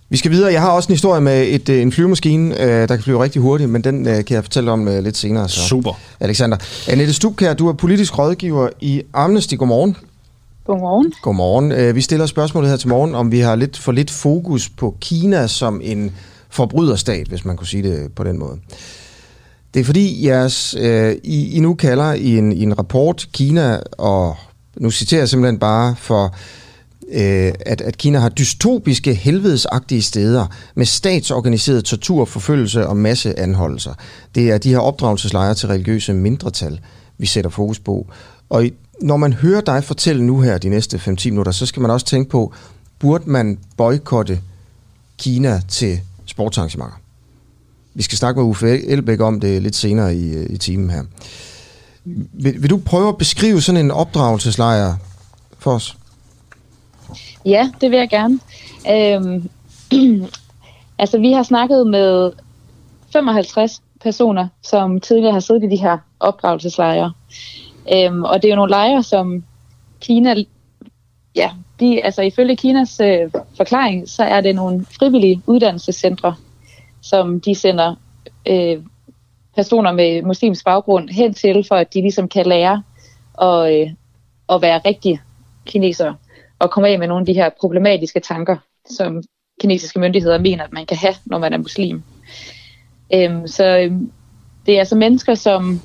[0.09, 0.53] Vi skal videre.
[0.53, 3.42] Jeg har også en historie med et, øh, en flyvemaskine, øh, der kan flyve rigtig
[3.42, 5.49] hurtigt, men den øh, kan jeg fortælle om lidt senere.
[5.49, 5.61] Så.
[5.61, 5.92] Super.
[6.21, 6.57] Alexander.
[6.88, 9.55] Annette Stubkær, du er politisk rådgiver i Amnesty.
[9.55, 9.97] Godmorgen.
[10.66, 11.12] Godmorgen.
[11.23, 11.95] Godmorgen.
[11.95, 15.47] Vi stiller spørgsmålet her til morgen, om vi har lidt for lidt fokus på Kina
[15.47, 16.12] som en
[16.51, 18.59] forbryderstat, hvis man kunne sige det på den måde.
[19.77, 23.81] Det er fordi, jeres, øh, I, I nu kalder i en, i en rapport Kina,
[23.99, 24.37] og
[24.77, 26.35] nu citerer jeg simpelthen bare for,
[27.12, 33.95] øh, at, at Kina har dystopiske, helvedesagtige steder med statsorganiseret tortur, forfølgelse og masseanholdelser.
[34.35, 36.81] Det er de her opdragelseslejre til religiøse mindretal,
[37.19, 38.07] vi sætter fokus på.
[38.49, 41.83] Og i, når man hører dig fortælle nu her de næste 5-10 minutter, så skal
[41.83, 42.53] man også tænke på,
[42.99, 44.41] burde man boykotte
[45.19, 47.06] Kina til sportsarrangementer?
[47.97, 51.03] Vi skal snakke med Uffe Elbæk om det lidt senere i, øh, i timen her.
[52.33, 54.95] Vil, vil du prøve at beskrive sådan en opdragelseslejr
[55.59, 55.97] for os?
[57.45, 58.39] Ja, det vil jeg gerne.
[58.91, 59.49] Øhm,
[60.99, 62.33] altså, vi har snakket med
[63.13, 67.13] 55 personer, som tidligere har siddet i de her opdragelseslejre.
[67.93, 69.45] Øhm, og det er jo nogle lejre, som
[70.01, 70.35] Kina,
[71.37, 76.35] ja, de, altså ifølge Kinas øh, forklaring, så er det nogle frivillige uddannelsescentre,
[77.11, 77.95] som de sender
[78.49, 78.79] øh,
[79.55, 82.83] personer med muslimsk baggrund hen til, for at de ligesom kan lære
[83.42, 83.90] at, øh,
[84.49, 85.21] at være rigtig
[85.66, 86.16] kinesere
[86.59, 88.57] og komme af med nogle af de her problematiske tanker,
[88.90, 89.23] som
[89.61, 92.03] kinesiske myndigheder mener, at man kan have, når man er muslim.
[93.14, 94.11] Øhm, så øhm,
[94.66, 95.81] det er altså mennesker, som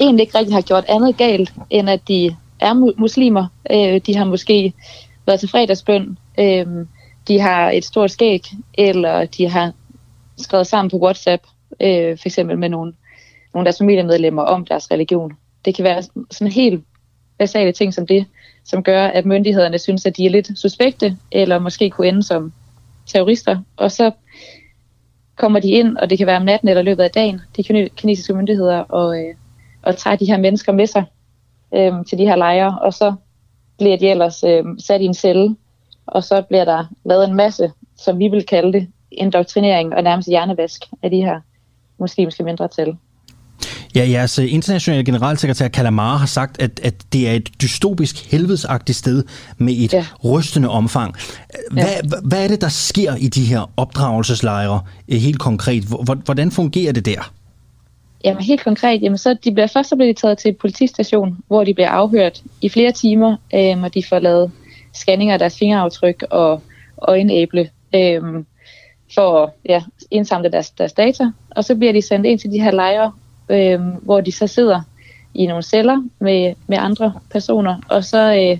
[0.00, 3.46] egentlig ikke rigtig har gjort andet galt, end at de er muslimer.
[3.70, 4.72] Øh, de har måske
[5.26, 6.66] været til fredagsbøn, øh,
[7.28, 8.42] de har et stort skæg,
[8.74, 9.72] eller de har
[10.38, 11.42] skrevet sammen på WhatsApp,
[11.80, 12.92] øh, for eksempel med nogle,
[13.54, 15.32] nogle af deres familiemedlemmer om deres religion.
[15.64, 16.84] Det kan være sådan helt
[17.38, 18.26] basale ting som det,
[18.64, 22.52] som gør, at myndighederne synes, at de er lidt suspekte, eller måske kunne ende som
[23.06, 23.58] terrorister.
[23.76, 24.10] Og så
[25.36, 28.34] kommer de ind, og det kan være om natten eller løbet af dagen, de kinesiske
[28.34, 29.34] myndigheder, og, øh,
[29.82, 31.04] og tager de her mennesker med sig
[31.74, 33.14] øh, til de her lejre, og så
[33.78, 35.56] bliver de ellers øh, sat i en celle,
[36.06, 40.28] og så bliver der lavet en masse, som vi vil kalde det, indoktrinering og nærmest
[40.28, 41.40] hjernevask af de her
[41.98, 42.96] muslimske mindretal.
[43.96, 49.24] Ja, jeres internationale generalsekretær Kalamar har sagt, at, at det er et dystopisk helvedesagtigt sted
[49.58, 50.06] med et ja.
[50.24, 51.14] rystende omfang.
[51.70, 52.18] Hvad, ja.
[52.24, 55.84] hvad er det, der sker i de her opdragelseslejre øh, helt konkret?
[56.24, 57.32] Hvordan fungerer det der?
[58.24, 61.64] Jamen helt konkret, jamen så de bliver først så bliver de taget til politistation, hvor
[61.64, 64.50] de bliver afhørt i flere timer, øhm, og de får lavet
[64.94, 66.62] scanninger af deres fingeraftryk og
[66.98, 68.46] øjenæble øhm,
[69.14, 71.30] for at ja, indsamle deres, deres data.
[71.50, 73.12] Og så bliver de sendt ind til de her lejre,
[73.48, 74.80] øh, hvor de så sidder
[75.34, 78.58] i nogle celler med, med andre personer, og så, øh,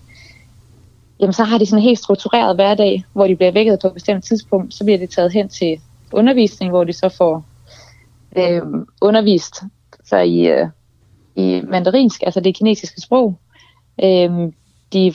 [1.20, 3.94] jamen, så har de sådan en helt struktureret hverdag, hvor de bliver vækket på et
[3.94, 4.74] bestemt tidspunkt.
[4.74, 5.80] Så bliver de taget hen til
[6.12, 7.44] undervisning, hvor de så får
[8.36, 8.62] øh,
[9.00, 9.54] undervist
[10.04, 10.68] sig i, øh,
[11.36, 13.38] i mandarinsk, altså det kinesiske sprog.
[14.04, 14.30] Øh,
[14.92, 15.14] de,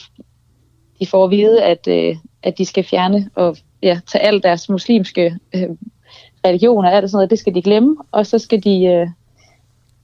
[1.00, 4.70] de får at vide, at, øh, at de skal fjerne og ja, tage al deres
[4.70, 5.70] muslimske øh,
[6.46, 9.08] religioner, og alt sådan noget, det skal de glemme, og så skal de øh,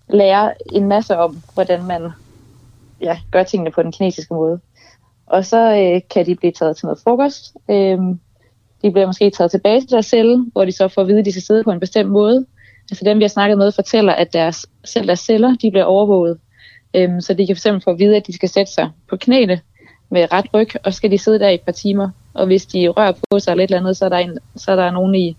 [0.09, 2.09] lære en masse om, hvordan man
[3.01, 4.59] ja, gør tingene på den kinesiske måde.
[5.25, 7.57] Og så øh, kan de blive taget til noget frokost.
[7.69, 7.97] Øh,
[8.81, 11.25] de bliver måske taget tilbage til deres celle, hvor de så får at vide, at
[11.25, 12.45] de skal sidde på en bestemt måde.
[12.91, 16.39] Altså dem, vi har snakket med, fortæller, at deres, selv deres celler de bliver overvåget.
[16.93, 19.61] Øh, så de kan fx få at vide, at de skal sætte sig på knæene
[20.09, 22.09] med ret ryg, og skal de sidde der i et par timer.
[22.33, 24.71] Og hvis de rører på sig eller et eller andet, så er der, en, så
[24.71, 25.37] er der nogen, i,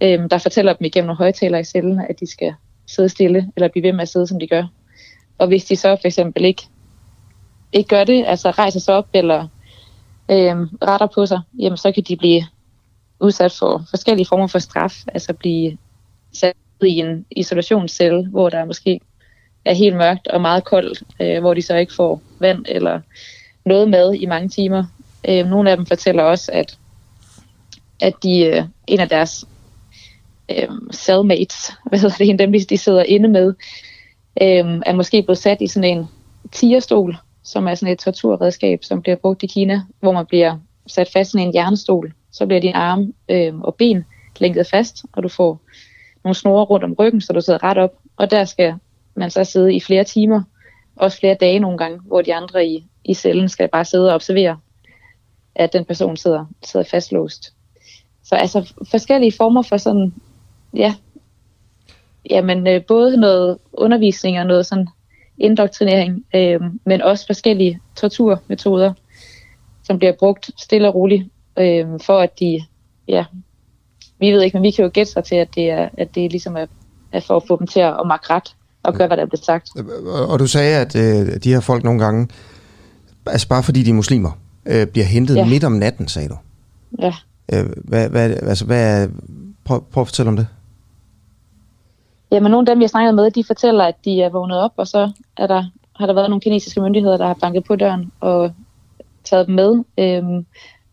[0.00, 2.54] øhm, der fortæller dem igennem nogle højtaler i cellen, at de skal
[2.86, 4.64] sidde stille, eller blive ved med at sidde, som de gør.
[5.38, 6.62] Og hvis de så for eksempel ikke,
[7.72, 9.48] ikke gør det, altså rejser sig op, eller
[10.30, 12.42] øhm, retter på sig, jamen så kan de blive
[13.20, 15.78] udsat for forskellige former for straf, altså blive
[16.32, 19.00] sat i en isolationscelle, hvor der måske
[19.64, 23.00] er helt mørkt og meget koldt, øh, hvor de så ikke får vand eller
[23.68, 24.84] noget med i mange timer.
[25.28, 26.78] Øh, nogle af dem fortæller også, at,
[28.00, 29.44] at de, øh, en af deres
[30.50, 33.54] øh, cellmates, hvad hedder det, en dem, de sidder inde med,
[34.42, 36.06] øh, er måske blevet sat i sådan en
[36.52, 41.08] tierstol, som er sådan et torturredskab, som bliver brugt i Kina, hvor man bliver sat
[41.12, 42.12] fast i en jernstol.
[42.32, 44.04] Så bliver dine arme øh, og ben
[44.38, 45.60] lænket fast, og du får
[46.24, 47.94] nogle snore rundt om ryggen, så du sidder ret op.
[48.16, 48.74] Og der skal
[49.14, 50.42] man så sidde i flere timer,
[50.96, 54.14] også flere dage nogle gange, hvor de andre i, i cellen skal bare sidde og
[54.14, 54.58] observere,
[55.54, 57.52] at den person sidder, sidder fastlåst.
[58.24, 60.14] Så altså forskellige former for sådan,
[60.74, 60.94] ja,
[62.30, 64.88] jamen øh, både noget undervisning og noget sådan
[65.38, 68.92] indoktrinering, øh, men også forskellige torturmetoder,
[69.84, 71.24] som bliver brugt stille og roligt,
[71.58, 72.60] øh, for at de
[73.08, 73.24] ja,
[74.20, 76.30] vi ved ikke, men vi kan jo gætte sig til, at det er, at det
[76.30, 76.66] ligesom er,
[77.12, 79.42] er for at få dem til at, at makke ret og gøre, hvad der bliver
[79.42, 79.68] sagt.
[80.28, 82.28] Og du sagde, at øh, de her folk nogle gange,
[83.28, 84.30] altså bare fordi de er muslimer,
[84.66, 85.46] øh, bliver hentet ja.
[85.46, 86.36] midt om natten, sagde du.
[86.98, 87.14] Ja.
[87.52, 89.08] Øh, hvad, hvad, altså, hvad,
[89.64, 90.46] prøv, prøv at fortælle om det.
[92.32, 94.86] Jamen, nogle af dem, jeg snakket med, de fortæller, at de er vågnet op, og
[94.86, 95.64] så er der,
[95.96, 98.52] har der været nogle kinesiske myndigheder, der har banket på døren og
[99.24, 99.84] taget dem med.
[99.98, 100.46] Øhm,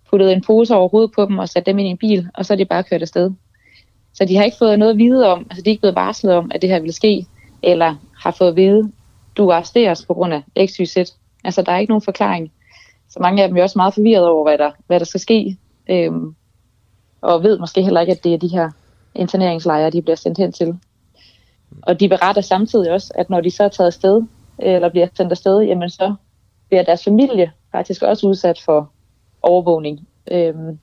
[0.09, 2.45] puttet en pose over hovedet på dem og sat dem ind i en bil, og
[2.45, 3.31] så er de bare kørt afsted.
[4.13, 6.33] Så de har ikke fået noget at vide om, altså de er ikke blevet varslet
[6.33, 7.25] om, at det her vil ske,
[7.63, 8.91] eller har fået at vide,
[9.37, 10.97] du arresteres på grund af XYZ.
[11.45, 12.51] Altså der er ikke nogen forklaring.
[13.09, 15.57] Så mange af dem er også meget forvirret over, hvad der, hvad der skal ske,
[15.89, 16.35] øhm,
[17.21, 18.69] og ved måske heller ikke, at det er de her
[19.15, 20.79] interneringslejre, de bliver sendt hen til.
[21.83, 24.21] Og de beretter samtidig også, at når de så er taget afsted,
[24.59, 26.15] eller bliver sendt afsted, jamen så
[26.67, 28.91] bliver deres familie faktisk også udsat for
[29.41, 30.07] overvågning.
[30.31, 30.79] Øhm,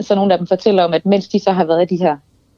[0.00, 2.16] så nogle af dem fortæller om, at mens de så har været i de her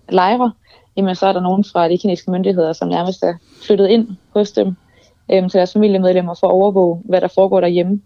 [0.09, 0.53] lejre,
[0.97, 3.35] jamen så er der nogen fra de kinesiske myndigheder, som nærmest er
[3.67, 4.77] flyttet ind hos dem
[5.33, 8.01] øhm, til deres familiemedlemmer for at overvåge, hvad der foregår derhjemme,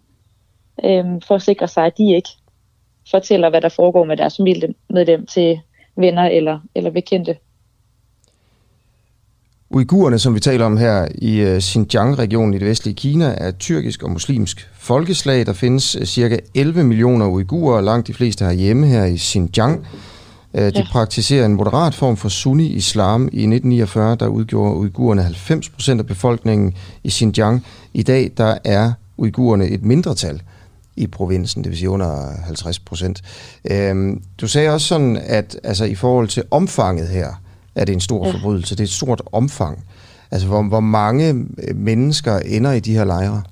[0.84, 2.28] øhm, for at sikre sig, at de ikke
[3.10, 5.60] fortæller, hvad der foregår med deres familiemedlem til
[5.96, 7.36] venner eller, eller bekendte.
[9.74, 13.58] Uigurerne, som vi taler om her i øh, Xinjiang-regionen i det vestlige Kina, er et
[13.58, 15.46] tyrkisk og muslimsk folkeslag.
[15.46, 19.86] Der findes øh, cirka 11 millioner uigurer, langt de fleste hjemme her i Xinjiang.
[20.54, 20.84] De ja.
[20.92, 23.22] praktiserer en moderat form for sunni-islam.
[23.22, 27.66] I 1949 der udgjorde uigurerne 90% af befolkningen i Xinjiang.
[27.94, 30.42] I dag der er uigurerne et mindretal
[30.96, 33.22] i provinsen, det vil sige under 50 procent.
[33.70, 37.28] Øhm, du sagde også sådan, at altså, i forhold til omfanget her,
[37.74, 38.32] er det en stor ja.
[38.32, 38.74] forbrydelse.
[38.74, 39.84] Det er et stort omfang.
[40.30, 43.42] Altså, hvor, hvor mange mennesker ender i de her lejre?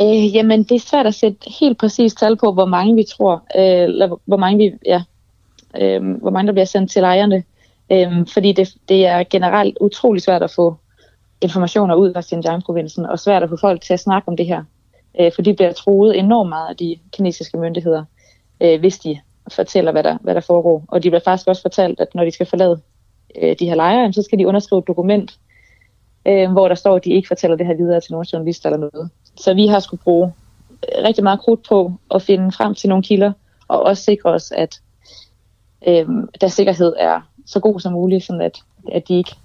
[0.00, 3.42] Øh, jamen, det er svært at sætte helt præcist tal på, hvor mange vi tror,
[3.56, 5.02] øh, eller hvor mange vi, ja,
[5.80, 7.44] øh, hvor mange der bliver sendt til lejrene.
[7.92, 10.76] Øh, fordi det, det er generelt utrolig svært at få
[11.40, 14.64] informationer ud fra Xinjiang-provincen, og svært at få folk til at snakke om det her.
[15.20, 18.04] Øh, for de bliver troet enormt meget af de kinesiske myndigheder,
[18.60, 19.20] øh, hvis de
[19.52, 20.84] fortæller, hvad der, hvad der foregår.
[20.88, 22.80] Og de bliver faktisk også fortalt, at når de skal forlade
[23.42, 25.38] øh, de her lejre, så skal de underskrive et dokument,
[26.26, 28.90] øh, hvor der står, at de ikke fortæller det her videre til nogen journalister eller
[28.92, 29.10] noget.
[29.36, 30.32] Så vi har skulle bruge
[30.72, 33.32] øh, rigtig meget krudt på at finde frem til nogle kilder,
[33.68, 34.80] og også sikre os, at
[35.88, 36.06] øh,
[36.40, 39.36] deres sikkerhed er så god som muligt, sådan at, at de ikke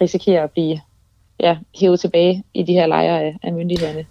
[0.00, 0.80] risikerer at blive
[1.40, 4.06] ja, hævet tilbage i de her lejre af, af myndighederne.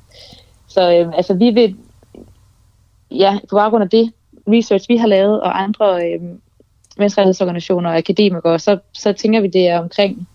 [0.67, 1.75] Så øh, altså, vi vil,
[3.11, 4.13] ja, på baggrund af det
[4.47, 6.21] research, vi har lavet, og andre øh,
[6.97, 10.27] menneskerettighedsorganisationer og akademikere, så, så tænker vi, det er omkring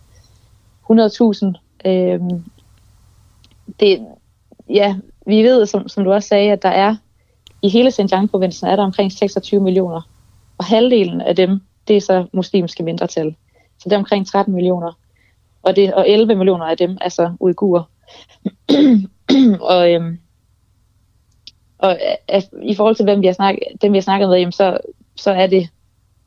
[0.91, 1.89] 100.000.
[1.91, 2.21] Øh,
[3.81, 4.07] det,
[4.69, 4.97] ja,
[5.27, 6.97] vi ved, som, som du også sagde, at der er
[7.63, 10.09] i hele Xinjiang-provincen er der omkring 26 millioner,
[10.59, 13.35] og halvdelen af dem, det er så muslimske mindretal.
[13.79, 14.93] Så det er omkring 13 millioner.
[15.63, 17.83] Og, det, og 11 millioner af dem er så uigurer.
[19.71, 20.19] og, øhm,
[21.79, 21.99] og
[22.29, 24.79] altså, i forhold til, hvem vi har snakket, dem vi har snakket med, jamen, så,
[25.17, 25.69] så er det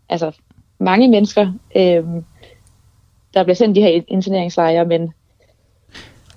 [0.10, 0.32] altså
[0.80, 2.26] mange mennesker, øhm,
[3.34, 5.13] der bliver sendt de her interneringslejre, men,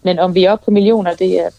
[0.02, 1.50] men om vi er oppe på millioner, det er,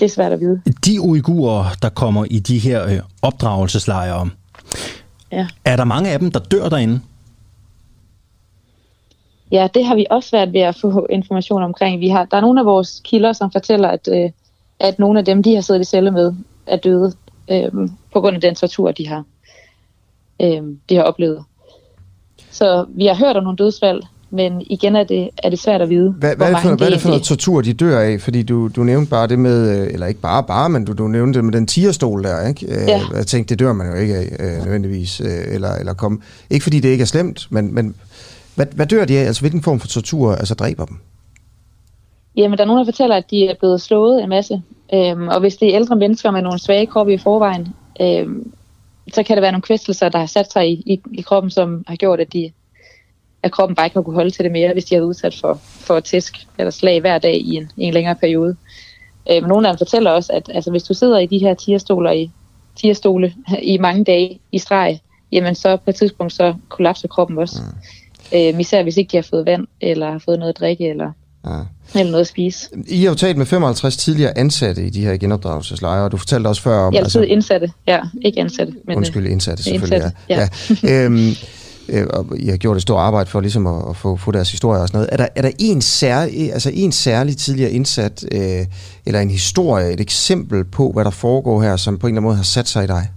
[0.00, 0.62] det er svært at vide.
[0.84, 4.30] De uigurer, der kommer i de her øh, opdragelseslejre,
[5.32, 5.46] ja.
[5.64, 7.00] er der mange af dem, der dør derinde?
[9.52, 12.00] Ja, det har vi også været ved at få information omkring.
[12.00, 14.30] Vi har, der er nogle af vores kilder, som fortæller, at, øh,
[14.80, 16.34] at nogle af dem, de har siddet i celle med,
[16.66, 17.12] er døde
[17.50, 17.72] øh,
[18.12, 19.24] på grund af den tortur, de har,
[20.42, 21.44] øh, de har oplevet.
[22.50, 25.88] Så vi har hørt om nogle dødsfald, men igen er det, er det svært at
[25.88, 28.20] vide, hvad, hvad, er det for, hvad er det for noget tortur, de dør af?
[28.20, 31.08] Fordi du, du nævnte bare det med, øh, eller ikke bare bare, men du, du
[31.08, 32.66] nævnte det med den tierstol der, ikke?
[32.66, 33.00] Øh, ja.
[33.14, 35.20] Jeg tænkte, det dør man jo ikke af, øh, nødvendigvis.
[35.20, 36.22] Eller, eller kom.
[36.50, 37.94] Ikke fordi det ikke er slemt, men, men
[38.54, 39.24] hvad, hvad dør de af?
[39.24, 40.96] Altså hvilken form for tortur altså, dræber dem?
[42.36, 44.62] Jamen, der er nogen, der fortæller, at de er blevet slået en masse.
[44.94, 47.68] Øhm, og hvis det er ældre mennesker med nogle svage kroppe i forvejen,
[48.00, 48.52] øhm,
[49.12, 51.84] så kan der være nogle kvæstelser, der har sat sig i, i, i kroppen, som
[51.86, 52.50] har gjort, at, de,
[53.42, 55.38] at kroppen bare ikke har kunne holde til det mere, hvis de har været udsat
[55.40, 58.56] for, for tæsk eller slag hver dag i en, i en længere periode.
[59.30, 62.10] Øhm, nogle af dem fortæller også, at altså, hvis du sidder i de her tierstoler
[62.10, 62.30] i,
[62.76, 65.00] tierstole i mange dage i streg,
[65.32, 67.62] jamen så på et tidspunkt så kollapser kroppen også.
[67.62, 68.38] Mm.
[68.38, 71.12] Øhm, især hvis ikke de har fået vand, eller har fået noget at drikke, eller
[71.46, 72.00] Ja.
[72.00, 72.68] Eller noget at spise.
[72.88, 76.48] I har jo talt med 55 tidligere ansatte i de her genopdragelseslejre, og du fortalte
[76.48, 76.94] også før om...
[76.94, 77.70] Ja, altså, indsatte.
[77.86, 78.72] Ja, ikke ansatte.
[78.84, 80.12] Men, undskyld, indsatte selvfølgelig.
[80.28, 80.48] Indsatte,
[80.84, 80.88] ja.
[80.88, 81.04] ja.
[81.04, 81.30] øhm,
[81.88, 84.50] øh, og I har gjort et stort arbejde for ligesom at, at få, få deres
[84.50, 85.08] historie og sådan noget.
[85.12, 88.66] Er der, er der en, særlig, altså en særlig tidligere indsat, øh,
[89.06, 92.28] eller en historie, et eksempel på, hvad der foregår her, som på en eller anden
[92.28, 93.10] måde har sat sig i dig,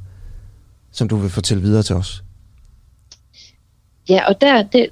[0.91, 2.23] som du vil fortælle videre til os?
[4.09, 4.89] Ja, og der, det,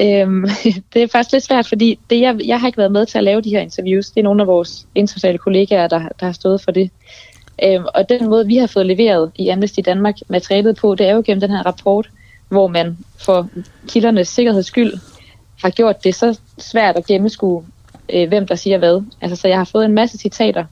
[0.00, 0.44] Øhm,
[0.94, 3.24] det er faktisk lidt svært, fordi det, jeg, jeg har ikke været med til at
[3.24, 4.10] lave de her interviews.
[4.10, 6.90] Det er nogle af vores internationale kollegaer, der, der har stået for det.
[7.64, 11.14] Øhm, og den måde, vi har fået leveret i Amnesty Danmark materialet på, det er
[11.14, 12.10] jo gennem den her rapport,
[12.50, 13.48] hvor man for
[13.88, 14.92] kildernes sikkerheds skyld
[15.62, 17.64] har gjort det så svært at gennemskue,
[18.08, 19.02] øh, hvem der siger hvad.
[19.20, 20.64] Altså, så jeg har fået en masse citater,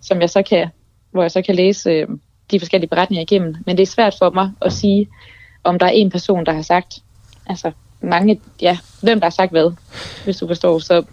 [0.00, 0.68] som jeg så kan,
[1.10, 2.08] hvor jeg så kan læse øh,
[2.50, 3.56] de forskellige beretninger igennem.
[3.66, 5.08] Men det er svært for mig at sige,
[5.64, 7.02] om der er en person, der har sagt,
[7.46, 9.72] altså mange, ja, hvem der har sagt hvad,
[10.24, 10.78] hvis du forstår.
[10.78, 11.04] Så, jeg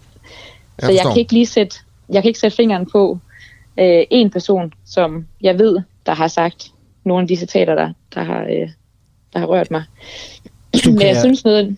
[0.82, 1.78] så jeg kan ikke lige sætte,
[2.10, 3.20] jeg kan ikke sætte fingeren på
[3.80, 6.72] øh, en person, som jeg ved, der har sagt
[7.04, 8.70] nogle af de citater, der, der, har, øh,
[9.36, 9.84] der har rørt mig.
[10.86, 11.78] Men jeg synes noget...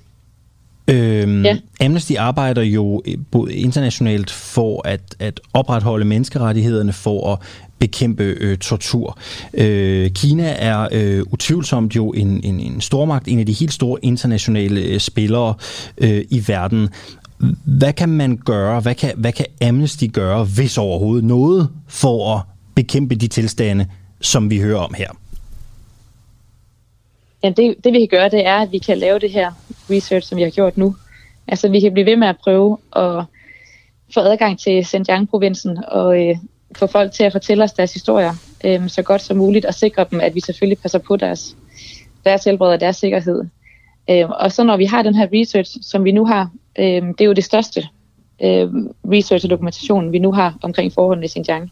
[0.90, 1.58] Øhm, ja.
[1.82, 7.40] Amnesty arbejder jo både internationalt for at, at opretholde menneskerettighederne, for at
[7.80, 9.18] bekæmpe øh, tortur.
[9.54, 14.00] Øh, Kina er øh, utvivlsomt jo en, en, en stormagt, en af de helt store
[14.02, 15.54] internationale øh, spillere
[15.98, 16.90] øh, i verden.
[17.66, 22.42] Hvad kan man gøre, hvad kan, hvad kan Amnesty gøre, hvis overhovedet noget, for at
[22.76, 23.86] bekæmpe de tilstande,
[24.22, 25.10] som vi hører om her?
[27.44, 29.52] Ja, det, det vi kan gøre, det er, at vi kan lave det her
[29.90, 30.96] research, som vi har gjort nu,
[31.48, 33.24] Altså, vi kan blive ved med at prøve at
[34.14, 36.36] få adgang til Xinjiang-provinsen og øh,
[36.76, 38.34] få folk til at fortælle os deres historier
[38.66, 41.56] øh, så godt som muligt, og sikre dem, at vi selvfølgelig passer på deres,
[42.24, 43.44] deres helbred og deres sikkerhed.
[44.10, 47.22] Øh, og så når vi har den her research, som vi nu har, øh, det
[47.22, 47.88] er jo det største
[48.44, 48.70] øh,
[49.12, 51.72] research og dokumentation, vi nu har omkring forholdene i Xinjiang,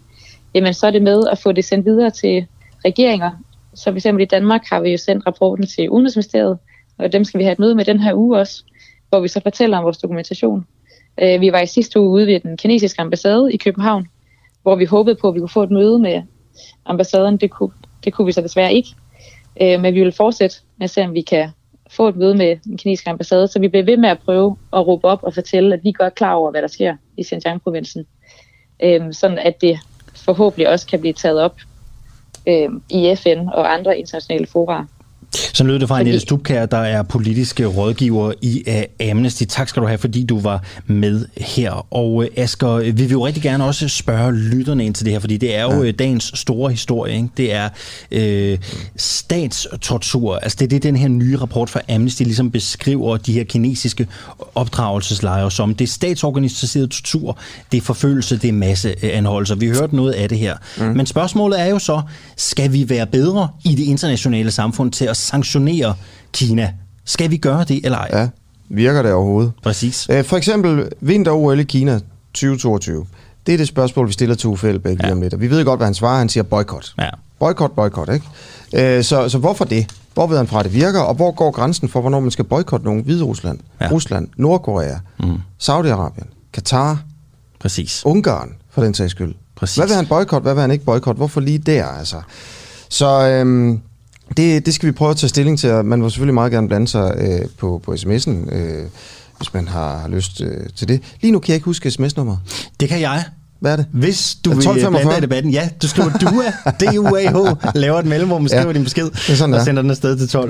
[0.54, 2.48] jamen så er det med at få det sendt videre til
[2.86, 3.32] regeringer.
[3.76, 6.58] Så for eksempel i Danmark har vi jo sendt rapporten til Udenrigsministeriet,
[6.98, 8.64] og dem skal vi have et møde med den her uge også,
[9.10, 10.66] hvor vi så fortæller om vores dokumentation.
[11.22, 14.08] Øh, vi var i sidste uge ude ved den kinesiske ambassade i København,
[14.62, 16.22] hvor vi håbede på, at vi kunne få et møde med
[16.86, 17.38] ambassaden.
[17.38, 17.72] Det kunne,
[18.04, 18.90] det kunne vi så desværre ikke.
[19.62, 21.50] Øh, men vi vil fortsætte med at se, om vi kan
[21.90, 24.88] få et møde med den kinesiske ambassade, så vi bliver ved med at prøve at
[24.88, 28.06] råbe op og fortælle, at vi godt klar over, hvad der sker i Xinjiang-provinsen.
[28.84, 29.80] Øhm, sådan at det
[30.16, 31.56] forhåbentlig også kan blive taget op
[32.48, 34.86] øh, i FN og andre internationale fora.
[35.36, 36.10] Så lød det fra fordi...
[36.10, 39.44] Niels Dubkær, der er politiske rådgiver i uh, Amnesty.
[39.44, 41.94] Tak skal du have, fordi du var med her.
[41.94, 45.20] Og uh, Asger, vi vil jo rigtig gerne også spørge lytterne ind til det her,
[45.20, 45.92] fordi det er jo ja.
[45.92, 47.16] dagens store historie.
[47.16, 47.30] Ikke?
[47.38, 47.70] Det er
[48.54, 48.60] uh,
[48.96, 50.36] statstortur.
[50.36, 54.08] Altså det er det, den her nye rapport fra Amnesty ligesom beskriver de her kinesiske
[54.56, 55.76] opdragelseslejre som.
[55.76, 57.38] Det er statsorganiseret tortur,
[57.72, 59.56] det er forfølgelse, det er masseanholdelser.
[59.56, 60.56] Vi hørt noget af det her.
[60.78, 60.86] Mm.
[60.86, 62.02] Men spørgsmålet er jo så,
[62.38, 65.96] skal vi være bedre i det internationale samfund til at sanktionere
[66.34, 66.74] Kina.
[67.06, 68.10] Skal vi gøre det eller ej?
[68.14, 68.28] Ja,
[68.70, 69.52] virker det overhovedet?
[69.64, 70.08] Præcis.
[70.10, 72.00] Æ, for eksempel vinter-OL i Kina
[72.34, 73.06] 2022.
[73.46, 75.04] Det er det spørgsmål, vi stiller til Uffe Elbæk ja.
[75.04, 75.34] lige om lidt.
[75.34, 76.18] Og vi ved godt, hvad han svarer.
[76.18, 76.94] Han siger boykot.
[77.00, 77.10] Ja.
[77.40, 78.26] Boykot, boykot, ikke?
[78.74, 79.92] Æ, så, så hvorfor det?
[80.14, 81.00] Hvor ved han fra, det virker?
[81.00, 83.04] Og hvor går grænsen for, hvornår man skal boykotte nogen?
[83.04, 83.92] Hvide Rusland, ja.
[83.92, 85.38] Rusland, Nordkorea, mm.
[85.60, 87.04] Saudi-Arabien, Katar,
[87.66, 88.02] Præcis.
[88.06, 89.36] Ungarn, for den sags skyld.
[89.56, 89.78] Præcis.
[89.78, 90.42] Hvad vil han boykot?
[90.42, 91.16] Hvad vil han ikke boykot?
[91.16, 92.22] Hvorfor lige der, altså?
[92.90, 93.82] Så øhm,
[94.38, 96.88] det, det skal vi prøve at tage stilling til, man må selvfølgelig meget gerne blande
[96.88, 98.86] sig øh, på, på sms'en, øh,
[99.38, 101.02] hvis man har, har lyst øh, til det.
[101.22, 102.40] Lige nu kan jeg ikke huske sms-nummeret.
[102.80, 103.24] Det kan jeg.
[103.60, 103.86] Hvad er det?
[103.92, 108.48] Hvis du vil blande dig i debatten, ja, du skriver DUA, D-U-A-H, laver et mellemrum,
[108.48, 110.42] skriver ja, din besked, det sådan, og sender den afsted til 12.45.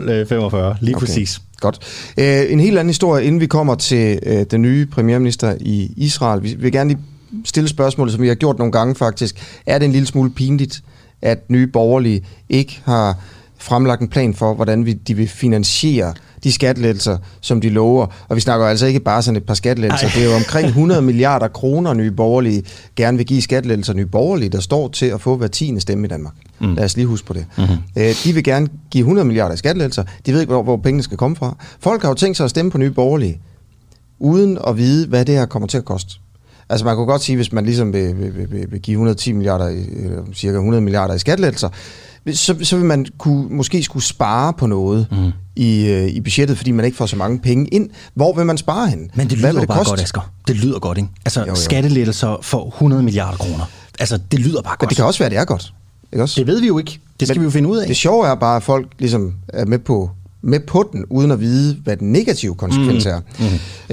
[0.82, 1.06] Lige okay.
[1.06, 1.42] præcis.
[1.60, 1.80] Godt.
[2.18, 6.44] Øh, en helt anden historie, inden vi kommer til øh, den nye premierminister i Israel.
[6.44, 7.00] Vi vil gerne lige
[7.46, 9.60] stille spørgsmålet, som vi har gjort nogle gange faktisk.
[9.66, 10.84] Er det en lille smule pinligt,
[11.22, 13.18] at nye borgerlige ikke har
[13.58, 16.14] fremlagt en plan for, hvordan vi, de vil finansiere
[16.44, 18.08] de skattelettelser, som de lover.
[18.28, 20.08] Og vi snakker altså ikke bare sådan et par skattelettelser.
[20.10, 22.64] Det er jo omkring 100 milliarder kroner, nye borgerlige
[22.96, 23.94] gerne vil give skattelettelser.
[23.94, 26.34] Nye borgerlige, der står til at få hver tiende stemme i Danmark.
[26.60, 26.74] Mm.
[26.74, 27.46] Lad os lige huske på det.
[27.58, 28.14] Mm-hmm.
[28.24, 30.04] de vil gerne give 100 milliarder i skattelettelser.
[30.26, 31.58] De ved ikke, hvor, hvor pengene skal komme fra.
[31.80, 33.42] Folk har jo tænkt sig at stemme på nye borgerlige,
[34.20, 36.16] uden at vide, hvad det her kommer til at koste.
[36.70, 39.66] Altså man kunne godt sige, hvis man ligesom vil, vil, vil, vil give 110 milliarder,
[39.68, 41.70] eller cirka 100 milliarder i skattelettelser,
[42.34, 45.32] så, så vil man kunne, måske skulle spare på noget mm.
[45.56, 47.90] i, øh, i budgettet, fordi man ikke får så mange penge ind.
[48.14, 49.12] Hvor vil man spare hen?
[49.16, 49.92] Men det lyder det bare koste?
[49.92, 50.32] godt, Asger.
[50.48, 51.10] Det lyder godt, ikke?
[51.26, 51.56] Altså jo, jo.
[51.56, 53.66] skattelettelser for 100 milliarder kroner.
[54.00, 54.82] Altså, det lyder bare godt.
[54.82, 55.74] Men det kan også være, det er godt.
[56.14, 56.40] Ikke også?
[56.40, 57.00] Det ved vi jo ikke.
[57.20, 57.88] Det skal Men vi jo finde ud af.
[57.88, 60.10] Det sjove er bare, at folk ligesom er med på,
[60.42, 63.12] med på den, uden at vide, hvad den negative konsekvens mm.
[63.12, 63.20] er.
[63.40, 63.46] Mm.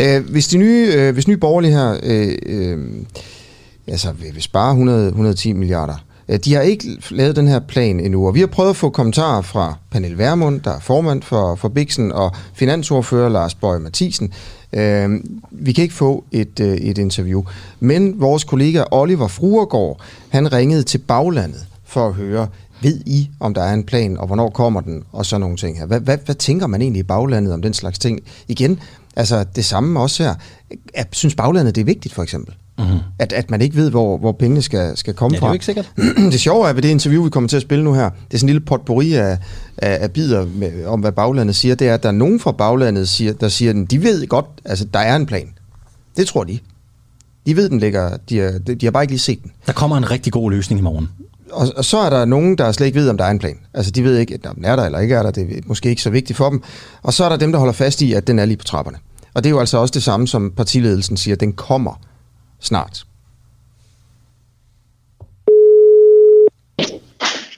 [0.03, 2.79] Øh, hvis, de nye, øh, hvis nye borgerlige her øh, øh,
[3.87, 5.95] altså, vil, vil spare 100, 110 milliarder,
[6.28, 8.90] Øh, de har ikke lavet den her plan endnu, og vi har prøvet at få
[8.90, 14.32] kommentarer fra Pernille Vermund, der er formand for, for Bixen, og finansordfører Lars Bøge Mathisen.
[14.72, 15.11] Øh,
[15.50, 17.42] vi kan ikke få et, øh, et interview,
[17.80, 22.48] men vores kollega Oliver Fruergaard, han ringede til baglandet for at høre,
[22.82, 25.78] ved I, om der er en plan, og hvornår kommer den, og så nogle ting
[25.78, 25.87] her.
[25.87, 28.20] Hvad, hvad, hvad tænker man egentlig i baglandet om den slags ting?
[28.48, 28.80] Igen,
[29.16, 30.35] altså det samme også her.
[30.96, 32.54] Jeg synes baglandet, det er vigtigt, for eksempel?
[32.78, 32.98] Mm-hmm.
[33.18, 35.46] At, at man ikke ved, hvor, hvor pengene skal, skal komme fra.
[35.46, 36.30] Ja, det er jo ikke sikkert.
[36.32, 38.38] det sjove er ved det interview, vi kommer til at spille nu her, det er
[38.38, 39.38] sådan en lille potpourri af,
[39.76, 42.52] af, af bider med, om, hvad baglandet siger, det er, at der er nogen fra
[42.52, 45.48] baglandet, siger, der siger, at de ved godt, altså der er en plan.
[46.16, 46.58] Det tror de.
[47.46, 49.52] De ved, den ligger, de, er, de har bare ikke lige set den.
[49.66, 51.08] Der kommer en rigtig god løsning i morgen.
[51.52, 53.58] Og, og så er der nogen, der slet ikke ved, om der er en plan.
[53.74, 55.30] Altså de ved ikke, om den er der eller ikke er der.
[55.30, 56.62] Det er måske ikke så vigtigt for dem.
[57.02, 58.98] Og så er der dem, der holder fast i, at den er lige på trapperne.
[59.35, 62.00] Og det er jo altså også det samme, som partiledelsen siger, den kommer
[62.62, 63.05] snart.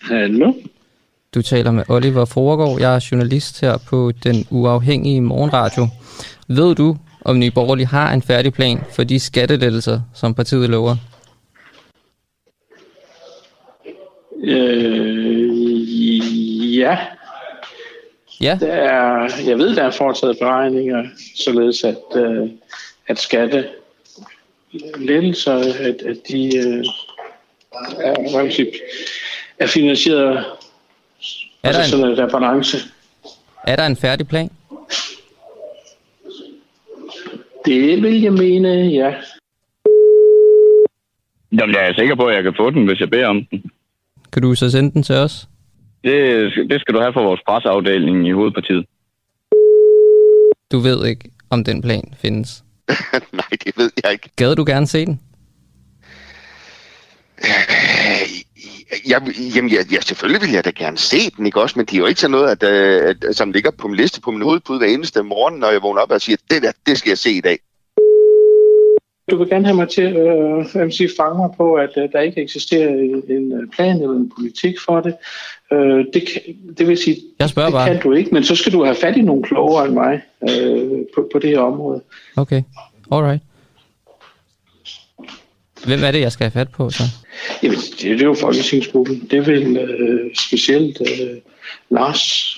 [0.03, 0.53] Hallo?
[1.35, 2.81] Du taler med Oliver Foregård.
[2.81, 5.88] Jeg er journalist her på Den Uafhængige Morgenradio.
[6.49, 10.97] Ved du, om Nye Borgerlige har en færdig plan for de skattelettelser, som partiet lover?
[14.45, 15.55] Øh,
[16.78, 16.99] ja.
[18.41, 18.59] Ja?
[18.61, 21.05] Der er, jeg ved, der er foretaget beregninger,
[21.37, 22.49] således at, øh,
[23.07, 23.68] at skatte
[24.99, 26.85] lettelser, at, at de øh,
[27.99, 28.72] er, hvad sige,
[29.59, 30.45] er finansieret
[31.62, 32.77] er altså der en, sådan, der balance.
[33.66, 34.51] Er der en færdig plan?
[37.64, 39.14] Det vil jeg mene, ja.
[41.53, 43.70] Jamen, jeg er sikker på, at jeg kan få den, hvis jeg beder om den.
[44.33, 45.49] Kan du så sende den til os?
[46.05, 48.87] Det, det skal du have for vores presseafdeling i hovedpartiet.
[50.72, 52.64] Du ved ikke, om den plan findes.
[53.32, 54.30] Nej, det ved jeg ikke.
[54.37, 55.20] Gad du gerne se den?
[59.07, 59.22] Jeg,
[59.55, 61.78] jamen, jeg, ja, selvfølgelig vil jeg da gerne se den, ikke også?
[61.78, 64.20] Men det er jo ikke sådan noget, at, at, at, som ligger på min liste
[64.20, 66.99] på min hovedbud hver eneste morgen, når jeg vågner op og siger, det der, det
[66.99, 67.59] skal jeg se i dag.
[69.31, 72.20] Du vil gerne have mig til øh, at sige, fange mig på, at øh, der
[72.20, 72.89] ikke eksisterer
[73.29, 75.14] en øh, plan eller en politik for det.
[75.72, 76.43] Øh, det, kan,
[76.79, 77.89] det vil sige, Jeg spørger det bare.
[77.89, 80.91] kan du ikke, men så skal du have fat i nogle klogere end mig øh,
[81.14, 82.03] på, på det her område.
[82.37, 82.62] Okay,
[83.12, 83.43] alright.
[85.87, 87.03] Hvem er det, jeg skal have fat på så?
[87.62, 89.29] Jamen, det, det er jo Folketingsgruppen.
[89.31, 91.37] Det er vel øh, specielt øh,
[91.91, 92.55] Lars.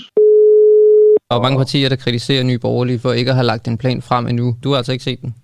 [1.30, 4.02] Der er mange partier, der kritiserer Nye Borgerlige for ikke at have lagt en plan
[4.02, 4.56] frem endnu.
[4.64, 5.34] Du har altså ikke set den?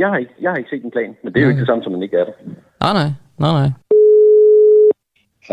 [0.00, 1.66] Jeg har, ikke, jeg har ikke set en plan, men det er jo ikke det
[1.66, 2.32] samme, som man ikke er der.
[2.84, 3.10] Nej, nej,
[3.42, 3.70] nej, nej.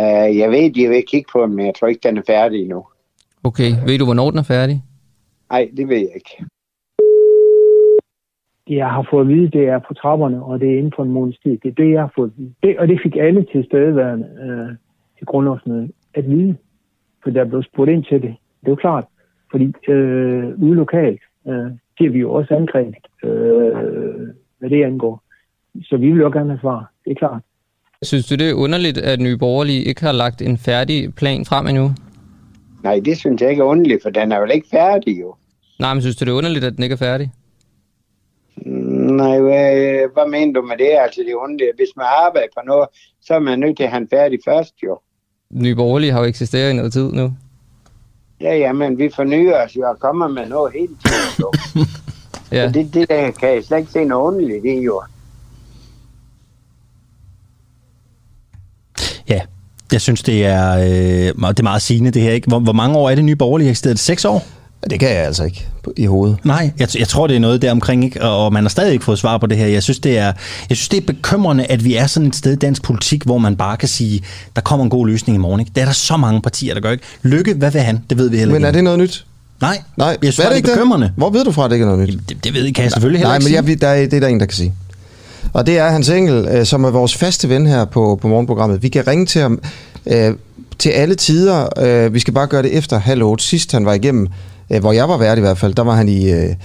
[0.01, 2.61] Uh, jeg ved, de vil kigge på den, men jeg tror ikke, den er færdig
[2.61, 2.85] endnu.
[3.43, 4.83] Okay, ved du, hvornår den er færdig?
[5.49, 6.45] Nej, det ved jeg ikke.
[8.69, 11.11] jeg har fået at vide, det er på trapperne, og det er inden for en
[11.11, 11.57] måneds tid.
[11.63, 12.53] Det er det, jeg har fået at vide.
[12.63, 14.75] Det, og det fik alle til stedeværende øh,
[15.17, 16.55] til grundlovsmødet at vide.
[17.23, 18.35] For der blev spurgt ind til det.
[18.61, 19.05] Det er jo klart.
[19.51, 22.93] Fordi øh, ude lokalt øh, giver vi jo også angreb,
[23.23, 23.71] øh,
[24.59, 25.23] hvad det angår.
[25.83, 26.91] Så vi vil jo gerne have svar.
[27.05, 27.41] Det er klart.
[28.01, 31.67] Synes du, det er underligt, at Nye Borgerlige ikke har lagt en færdig plan frem
[31.67, 31.91] endnu?
[32.83, 35.35] Nej, det synes jeg ikke er underligt, for den er vel ikke færdig jo.
[35.79, 37.31] Nej, men synes du, det er underligt, at den ikke er færdig?
[39.21, 40.91] Nej, hvad, hvad mener du med det?
[40.99, 41.75] Altså, det er underligt.
[41.75, 42.87] Hvis man arbejder på noget,
[43.21, 44.99] så er man nødt til at have den færdig først jo.
[45.51, 47.31] Nye Borgerlige har jo eksisteret i noget tid nu.
[48.41, 51.87] Ja, ja, men vi fornyer os jo og kommer med noget hele tiden.
[52.51, 52.67] Ja.
[52.67, 55.01] Så det, det der kan jeg slet ikke se noget underligt i jo.
[59.29, 59.41] Ja,
[59.91, 62.31] jeg synes, det er, øh, det er meget sigende, det her.
[62.31, 62.47] Ikke?
[62.47, 63.93] Hvor, hvor mange år er det nye borgerlige eksisteret?
[63.93, 64.56] Er Seks år?
[64.89, 65.67] Det kan jeg altså ikke
[65.97, 66.37] i hovedet.
[66.43, 68.21] Nej, jeg, jeg tror, det er noget der omkring, ikke?
[68.21, 69.67] Og, og man har stadig ikke fået svar på det her.
[69.67, 70.33] Jeg synes, det er,
[70.69, 73.37] jeg synes, det er bekymrende, at vi er sådan et sted i dansk politik, hvor
[73.37, 74.21] man bare kan sige,
[74.55, 75.59] der kommer en god løsning i morgen.
[75.59, 75.71] Ikke?
[75.75, 77.03] Det er der så mange partier, der gør ikke.
[77.23, 77.99] Lykke, hvad vil han?
[78.09, 78.67] Det ved vi heller Men ikke.
[78.67, 79.25] er det noget nyt?
[79.61, 81.11] Nej, Nej, jeg synes, er det ikke bekymrende.
[81.15, 82.19] Hvor ved du fra, at det ikke er noget nyt?
[82.29, 83.71] Det, det ved jeg, kan jeg selvfølgelig heller Nej, ikke men sige.
[83.71, 84.73] jeg, der er, det er der en, der kan sige.
[85.53, 88.83] Og det er Hans Engel, øh, som er vores faste ven her på, på morgenprogrammet.
[88.83, 89.59] Vi kan ringe til ham
[90.05, 90.33] øh,
[90.79, 91.67] til alle tider.
[91.83, 93.43] Øh, vi skal bare gøre det efter halv otte.
[93.43, 94.27] Sidst han var igennem,
[94.71, 96.55] øh, hvor jeg var vært i hvert fald, der var han i, øh,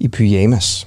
[0.00, 0.86] i pyjamas.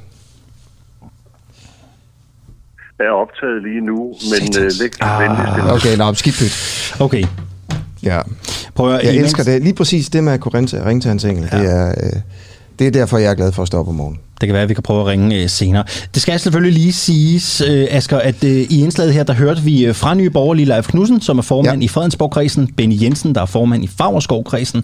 [2.99, 6.53] er optaget lige nu, men øh, læg ah, venligst Okay, nå, skidt pyt.
[6.99, 7.23] Okay.
[8.03, 8.21] Ja.
[8.75, 9.61] Prøv at, Jeg elsker det.
[9.61, 11.49] Lige præcis det med at kunne ringe til, ringe til Hans Engel.
[11.51, 11.57] Ja.
[11.57, 12.21] Det, er, øh,
[12.80, 14.19] det er derfor, jeg er glad for at stå op om morgenen.
[14.41, 15.84] Det kan være, at vi kan prøve at ringe øh, senere.
[16.13, 19.86] Det skal selvfølgelig lige siges, øh, Asger, at øh, i indslaget her, der hørte vi
[19.86, 21.86] øh, fra Nye Borgerlige Leif Knudsen, som er formand ja.
[21.86, 24.84] i Fredensborg-kredsen, Benny Jensen, der er formand i Favreskov-kredsen,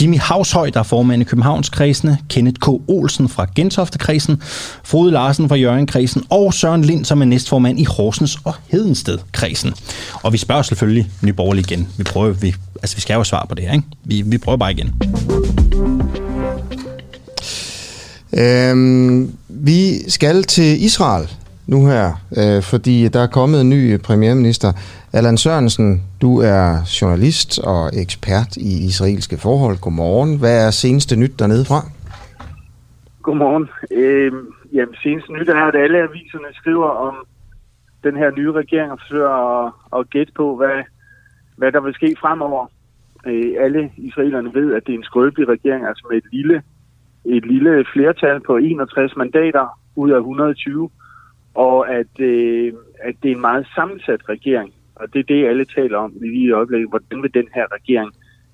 [0.00, 2.68] Jimmy Havshøj, der er formand i Københavns-kredsene, Kenneth K.
[2.68, 4.42] Olsen fra Gentofte-kredsen,
[4.84, 9.74] Frode Larsen fra Jørgen-kredsen og Søren Lind, som er næstformand i Horsens og Hedensted-kredsen.
[10.22, 11.88] Og vi spørger selvfølgelig Nye Borgerlige igen.
[11.96, 13.84] Vi prøver, vi, altså vi skal jo have svar på det her, ikke?
[14.04, 14.94] Vi, vi prøver bare igen.
[18.42, 21.28] Øhm, vi skal til Israel
[21.66, 22.06] nu her,
[22.40, 24.72] øh, fordi der er kommet en ny premierminister.
[25.12, 26.66] Allan Sørensen, du er
[27.00, 29.76] journalist og ekspert i israelske forhold.
[29.80, 30.38] Godmorgen.
[30.38, 31.80] Hvad er seneste nyt dernede fra?
[33.22, 33.68] Godmorgen.
[33.90, 37.14] Øhm, jamen, seneste nyt er, at alle aviserne skriver om
[38.04, 40.78] den her nye regering og forsøger at, at gætte på, hvad,
[41.56, 42.66] hvad der vil ske fremover.
[43.26, 46.62] Øh, alle israelerne ved, at det er en skrøbelig regering, altså med et lille,
[47.28, 50.90] et lille flertal på 61 mandater ud af 120,
[51.54, 52.72] og at, øh,
[53.02, 54.70] at det er en meget sammensat regering.
[54.96, 56.88] Og det er det, alle taler om lige i øjeblikket.
[56.88, 58.10] Hvordan vil den her regering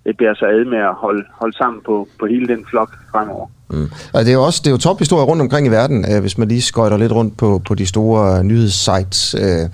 [0.07, 3.47] øh, bære sig ad med at holde, holde sammen på, på hele den flok fremover?
[3.71, 3.89] Mm.
[4.15, 6.39] Og det er jo også det er jo tophistorier rundt omkring i verden, øh, hvis
[6.39, 9.35] man lige skøjter lidt rundt på, på de store øh, nyhedssites.
[9.35, 9.65] Øh,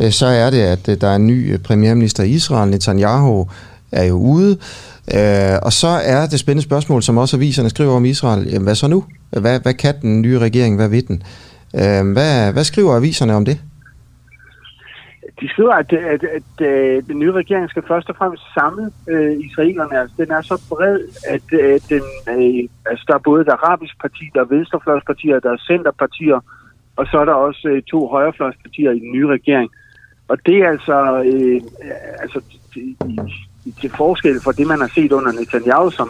[0.00, 3.48] øh, så er det, at der er en ny premierminister i Israel, Netanyahu,
[3.92, 4.58] er jo ude.
[5.16, 8.46] Øh, og så er det spændende spørgsmål, som også aviserne skriver om Israel.
[8.50, 9.04] Jamen, hvad så nu?
[9.30, 10.76] Hvad, hvad kan den nye regering?
[10.76, 11.22] Hvad ved den?
[11.74, 13.60] Øh, hvad, hvad skriver aviserne om det?
[15.40, 19.32] De skriver, at, at, at, at den nye regering skal først og fremmest samle øh,
[19.46, 19.98] israelerne.
[20.00, 20.98] Altså, den er så bred,
[21.28, 25.50] at øh, den, øh, altså, der er både et arabisk parti, der er venstrefløjspartier, der
[25.52, 26.40] er centerpartier,
[26.96, 29.70] og så er der også øh, to højrefløjspartier i den nye regering.
[30.28, 31.60] Og det er altså, øh,
[32.22, 32.40] altså
[32.74, 32.96] de,
[33.80, 36.08] til forskel for det, man har set under Netanyahu, som,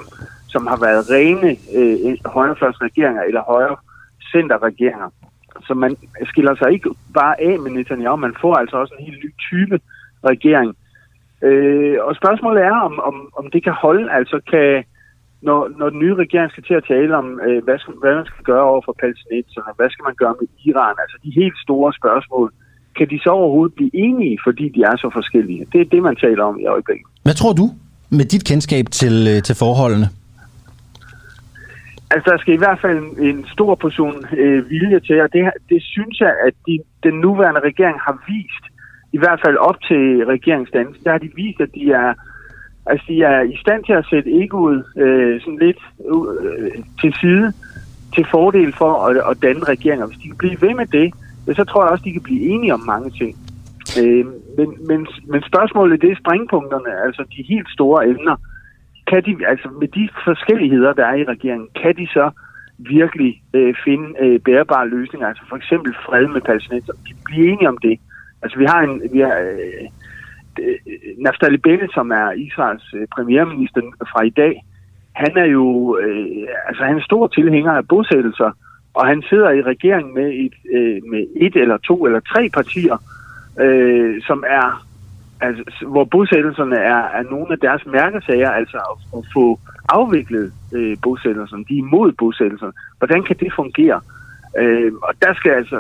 [0.49, 3.77] som har været rene øh, højrefløjsregeringer eller højre
[4.33, 5.11] centerregeringer.
[5.67, 9.25] Så man skiller sig ikke bare af med Netanyahu, man får altså også en helt
[9.25, 9.81] ny type
[10.25, 10.77] regering.
[11.43, 14.85] Øh, og spørgsmålet er, om, om, om det kan holde, altså kan,
[15.43, 18.27] når, når den nye regering skal til at tale om, øh, hvad, skal, hvad man
[18.27, 21.93] skal gøre over for palæstinenserne, hvad skal man gøre med Iran, altså de helt store
[22.01, 22.53] spørgsmål,
[22.97, 25.67] kan de så overhovedet blive enige, fordi de er så forskellige?
[25.73, 27.07] Det er det, man taler om i øjeblikket.
[27.23, 27.71] Hvad tror du
[28.11, 30.09] med dit kendskab til, øh, til forholdene?
[32.11, 35.51] Altså, der skal i hvert fald en, en stor portion øh, vilje til, og det,
[35.69, 38.65] det synes jeg, at de, den nuværende regering har vist,
[39.13, 42.15] i hvert fald op til regeringsdannelsen, der har de vist, at de er,
[42.87, 45.81] altså, de er i stand til at sætte egoet øh, sådan lidt
[46.13, 46.71] øh,
[47.01, 47.53] til side
[48.15, 50.07] til fordel for at, at danne regeringer.
[50.07, 51.15] Hvis de kan blive ved med det,
[51.47, 53.37] så tror jeg også, de kan blive enige om mange ting.
[54.01, 54.27] Øh,
[54.59, 58.37] men, men, men spørgsmålet det er springpunkterne, altså de helt store emner.
[59.07, 62.31] Kan de, altså med de forskelligheder, der er i regeringen, kan de så
[62.79, 66.93] virkelig øh, finde øh, bærbare løsninger, altså for eksempel fred med palæstinenser.
[66.93, 68.01] De blive enige om det.
[68.43, 69.85] Altså vi har en, vi har, øh,
[70.61, 70.77] øh,
[71.19, 73.81] Naftali Bennett, som er Israels øh, premierminister
[74.13, 74.65] fra i dag,
[75.13, 78.51] han er jo øh, altså han er stor tilhænger af bosættelser,
[78.95, 82.97] og han sidder i regeringen med et, øh, med et eller to eller tre partier,
[83.61, 84.87] øh, som er
[85.41, 90.97] altså, hvor bosættelserne er, er nogle af deres mærkesager, altså at, at få afviklet øh,
[91.03, 91.65] bosættelserne.
[91.69, 92.73] De er imod bosættelserne.
[92.99, 94.01] Hvordan kan det fungere?
[94.59, 95.79] Øh, og der skal altså,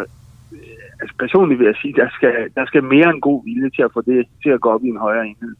[0.52, 0.58] øh,
[1.00, 3.92] altså personligt vil jeg sige, der skal, der skal mere en god vilje til at
[3.92, 5.54] få det til at gå op i en højere enhed.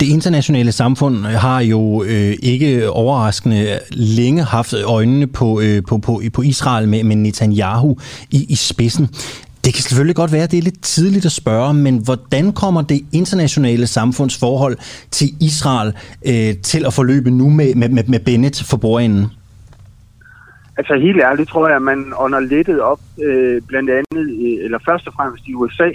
[0.00, 5.98] Det internationale samfund øh, har jo øh, ikke overraskende længe haft øjnene på, øh, på,
[5.98, 7.96] på, på Israel med, med Netanyahu
[8.30, 9.06] i, i spidsen.
[9.64, 12.82] Det kan selvfølgelig godt være, at det er lidt tidligt at spørge, men hvordan kommer
[12.82, 14.76] det internationale samfunds forhold
[15.10, 15.92] til Israel
[16.26, 19.26] øh, til at forløbe nu med, med, med, med Bennett for bordenden?
[20.76, 24.78] Altså helt ærligt tror jeg, at man ånder lettet op, øh, blandt andet, øh, eller
[24.88, 25.88] først og fremmest i USA,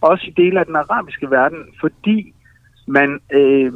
[0.00, 2.34] også i dele af den arabiske verden, fordi
[2.98, 3.72] man, øh,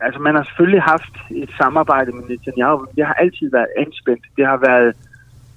[0.00, 2.86] altså man har selvfølgelig haft et samarbejde med Netanyahu.
[2.96, 4.24] Det har altid været anspændt.
[4.36, 4.90] Det har været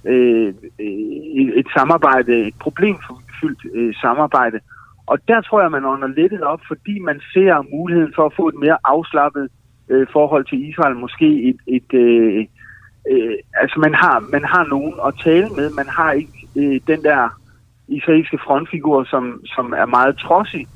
[0.04, 4.58] øh, øh et samarbejde, et problemfyldt øh, samarbejde.
[5.06, 8.48] Og der tror jeg, man ånder lettet op, fordi man ser muligheden for at få
[8.48, 9.48] et mere afslappet
[9.88, 10.96] øh, forhold til Israel.
[10.96, 12.46] Måske et, et øh,
[13.10, 15.70] øh, altså man har, man har nogen at tale med.
[15.70, 17.40] Man har ikke øh, den der
[17.88, 20.66] israelske frontfigur, som, som er meget trodsig,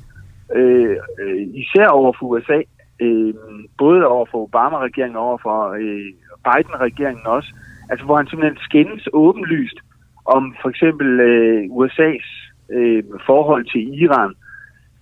[0.55, 2.61] Øh, øh, især over for USA.
[2.99, 3.33] Øh,
[3.77, 6.13] både over for Obama-regeringen og over for øh,
[6.45, 7.53] Biden-regeringen også
[7.89, 9.77] altså hvor han simpelthen skændes åbenlyst
[10.25, 12.29] om for eksempel øh, USA's
[12.75, 14.33] øh, forhold til Iran.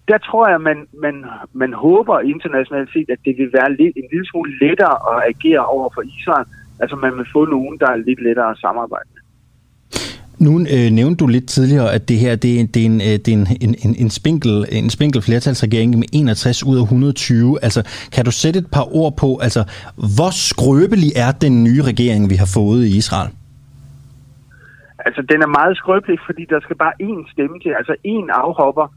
[0.08, 4.08] Der tror jeg, man, man, man håber internationalt set, at det vil være lidt, en
[4.12, 6.48] lille smule lettere at agere over for Israel.
[6.80, 9.21] Altså man vil få nogen, der er lidt lettere at samarbejde med.
[10.40, 13.18] Nu øh, nævnte du lidt tidligere, at det her det er, det er, en, øh,
[13.24, 17.58] det er en, en, en, en, spinkel, en spinkel flertalsregering med 61 ud af 120.
[17.62, 17.82] Altså,
[18.16, 19.62] kan du sætte et par ord på, altså,
[20.16, 23.30] hvor skrøbelig er den nye regering, vi har fået i Israel?
[25.06, 28.88] Altså, den er meget skrøbelig, fordi der skal bare én stemme til, altså én afhopper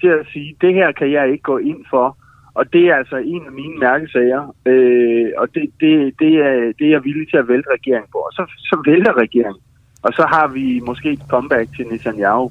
[0.00, 2.06] til at sige, det her kan jeg ikke gå ind for.
[2.54, 6.84] Og det er altså en af mine mærkesager, øh, og det, det, det, er, det
[6.86, 8.18] er jeg villig til at vælte regeringen på.
[8.18, 9.62] Og så, så vælter regeringen.
[10.02, 12.50] Og så har vi måske et comeback til Netanyahu.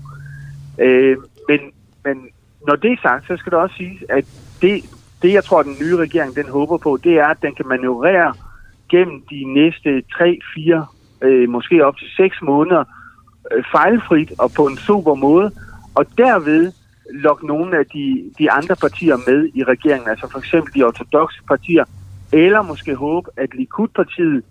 [0.80, 1.60] Øh, men,
[2.06, 2.28] men
[2.68, 4.26] når det er sagt, så skal det også siges, at
[4.62, 4.86] det,
[5.22, 8.34] det, jeg tror, den nye regering den håber på, det er, at den kan manøvrere
[8.90, 10.86] gennem de næste 3, 4,
[11.22, 12.84] øh, måske op til 6 måneder
[13.52, 15.52] øh, fejlfrit og på en super måde,
[15.96, 16.72] og derved
[17.14, 21.42] lokke nogle af de, de andre partier med i regeringen, altså for eksempel de ortodoxe
[21.48, 21.86] partier,
[22.32, 24.44] eller måske håbe, at Likud-partiet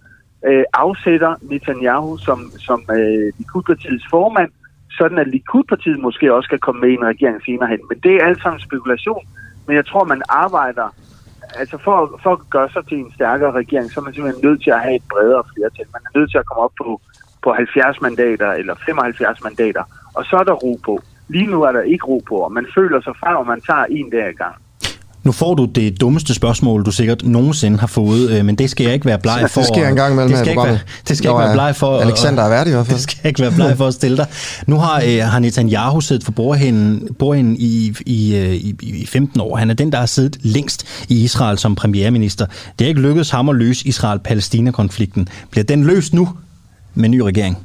[0.48, 4.50] øh, afsætter Netanyahu som, som øh, Likud-partiets formand,
[4.98, 7.80] sådan at Likud-partiet måske også skal komme med i en regering senere hen.
[7.88, 9.24] Men det er alt sammen spekulation.
[9.66, 10.88] Men jeg tror, man arbejder,
[11.60, 14.62] altså for, for at gøre sig til en stærkere regering, så er man simpelthen nødt
[14.62, 15.86] til at have et bredere flertal.
[15.92, 17.00] Man er nødt til at komme op på,
[17.42, 19.84] på 70 mandater eller 75 mandater,
[20.14, 21.00] og så er der ro på.
[21.28, 23.84] Lige nu er der ikke ro på, og man føler sig fra, og man tager
[23.84, 24.56] en dag i gang.
[25.22, 28.84] Nu får du det dummeste spørgsmål, du sikkert nogensinde har fået, øh, men det skal
[28.84, 29.60] jeg ikke være bleg for.
[29.60, 31.98] Det skal jeg engang mellem det skal, ikke være, det skal ikke være bleg for.
[31.98, 32.96] Alexander er værdig i hvert fald.
[32.96, 34.26] Det skal ikke være bleg for at stille dig.
[34.66, 39.40] Nu har, øh, har Netanyahu siddet for bordhænden, bordhænden i, i, øh, i, i 15
[39.40, 39.56] år.
[39.56, 42.46] Han er den, der har siddet længst i Israel som premierminister.
[42.78, 45.28] Det er ikke lykkedes ham at løse Israel-Palæstina-konflikten.
[45.50, 46.28] Bliver den løst nu
[46.94, 47.58] med ny regering?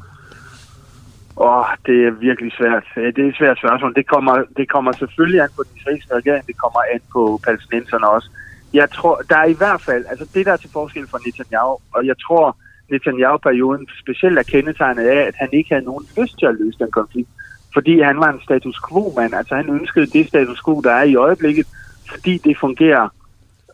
[1.38, 2.86] Åh, oh, det er virkelig svært.
[2.98, 3.96] Øh, det er et svært spørgsmål.
[3.96, 8.10] Det kommer, det kommer selvfølgelig an på den israelske regering, det kommer an på palæstinenserne
[8.10, 8.30] også.
[8.74, 11.78] Jeg tror, der er i hvert fald, altså det der er til forskel fra Netanyahu,
[11.96, 12.58] og jeg tror,
[12.92, 16.92] Netanyahu-perioden specielt er kendetegnet af, at han ikke havde nogen lyst til at løse den
[16.92, 17.30] konflikt,
[17.74, 19.34] fordi han var en status quo-mand.
[19.34, 21.68] Altså han ønskede det status quo, der er i øjeblikket,
[22.12, 23.10] fordi det fungerer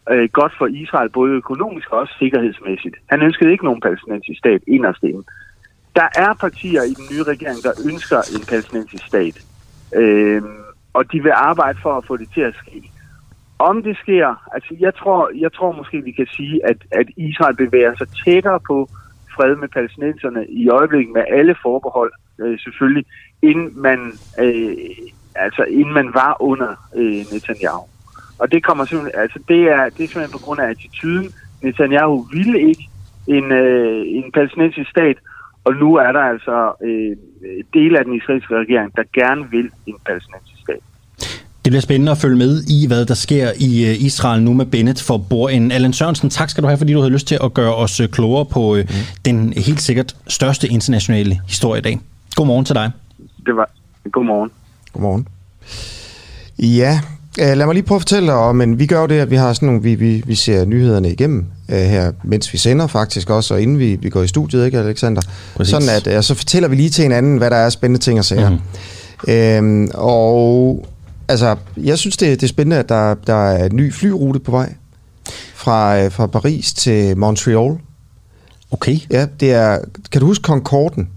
[0.09, 2.95] øh, godt for Israel, både økonomisk og også sikkerhedsmæssigt.
[3.09, 5.24] Han ønskede ikke nogen palæstinensisk stat inderst inde.
[5.96, 9.42] Der er partier i den nye regering, der ønsker en palæstinensisk stat.
[9.96, 10.42] Øh,
[10.94, 12.92] og de vil arbejde for at få det til at ske.
[13.60, 17.56] Om det sker, altså jeg tror, jeg tror måske, vi kan sige, at, at Israel
[17.56, 18.89] bevæger sig tættere på
[19.36, 23.06] fred med palæstinenserne i øjeblikket med alle forbehold, øh, selvfølgelig,
[23.42, 24.00] inden man,
[24.39, 24.74] øh,
[25.36, 27.86] altså, inden man var under øh, Netanyahu.
[28.39, 31.34] Og det kommer simpelthen, altså det er, det er simpelthen på grund af attituden.
[31.62, 32.89] Netanyahu ville ikke
[33.28, 35.18] en, øh, en palæstinensisk stat,
[35.64, 37.18] og nu er der altså øh,
[37.74, 40.80] dele af den israelske regering, der gerne vil en palæstinensisk stat.
[41.66, 44.66] Det bliver spændende at følge med i, hvad der sker i øh, Israel nu med
[44.66, 45.72] Bennett for bordenden.
[45.72, 48.09] Allan Sørensen, tak skal du have, fordi du havde lyst til at gøre os øh,
[48.09, 48.88] klogere på mm.
[49.26, 51.99] den helt sikkert største internationale historie i dag.
[52.36, 52.91] Godmorgen til dig.
[53.45, 53.70] Det var
[54.12, 54.51] godmorgen.
[54.93, 55.28] Godmorgen.
[56.59, 56.99] Ja,
[57.38, 59.36] lad mig lige prøve at fortælle dig om, men vi gør jo det, at vi
[59.36, 63.29] har sådan nogle, vi, vi, vi ser nyhederne igennem uh, her, mens vi sender faktisk
[63.29, 65.21] også, og inden vi, vi går i studiet, ikke Alexander?
[65.55, 65.71] Præcis.
[65.71, 68.25] Sådan at, uh, så fortæller vi lige til hinanden, hvad der er spændende ting at
[68.25, 68.49] sige.
[68.49, 69.84] Mm.
[69.84, 70.86] Uh, og
[71.27, 74.51] altså, jeg synes, det, det er spændende, at der, der er en ny flyrute på
[74.51, 74.73] vej
[75.55, 77.77] fra, fra Paris til Montreal.
[78.71, 78.99] Okay.
[79.11, 79.79] Ja, det er,
[80.11, 81.09] kan du huske Concorden?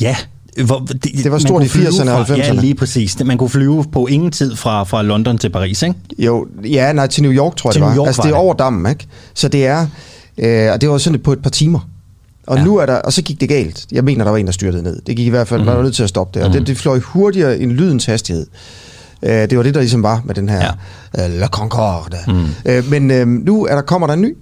[0.00, 0.16] Ja,
[0.64, 2.36] hvor, det, det var stort i 80'erne og 90'erne.
[2.36, 3.24] Ja, lige præcis.
[3.24, 5.94] Man kunne flyve på ingen tid fra, fra London til Paris, ikke?
[6.18, 7.94] Jo, ja, nej, til New York, tror jeg til det var.
[7.94, 9.06] New York altså, var det er over dammen, ikke?
[9.34, 9.86] Så det er,
[10.38, 11.88] øh, og det var sådan på et par timer.
[12.46, 12.64] Og ja.
[12.64, 13.86] nu er der, og så gik det galt.
[13.92, 15.00] Jeg mener, der var en, der styrtede ned.
[15.06, 15.66] Det gik i hvert fald, mm-hmm.
[15.66, 16.42] man var nødt til at stoppe det.
[16.42, 16.64] Og mm-hmm.
[16.64, 18.46] det, det fløj hurtigere end lydens hastighed.
[19.22, 20.72] Uh, det var det, der ligesom var med den her
[21.16, 21.26] ja.
[21.26, 22.16] uh, La Concorde.
[22.26, 22.34] Mm.
[22.34, 24.36] Uh, men uh, nu er der, kommer der en ny.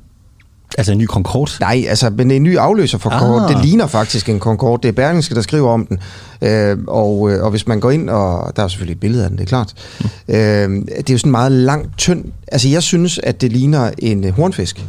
[0.79, 1.53] Altså en ny Concorde?
[1.61, 3.45] Nej, altså men en ny afløser for Concorde.
[3.45, 3.55] Ah.
[3.55, 4.83] Det ligner faktisk en Concorde.
[4.83, 5.99] Det er Berlingske, der skriver om den.
[6.43, 9.39] Øh, og, og hvis man går ind, og der er selvfølgelig et billede af den,
[9.39, 9.75] det er klart.
[10.01, 10.35] Mm.
[10.35, 12.25] Øh, det er jo sådan meget langt, tynd.
[12.53, 14.85] Altså jeg synes, at det ligner en hornfisk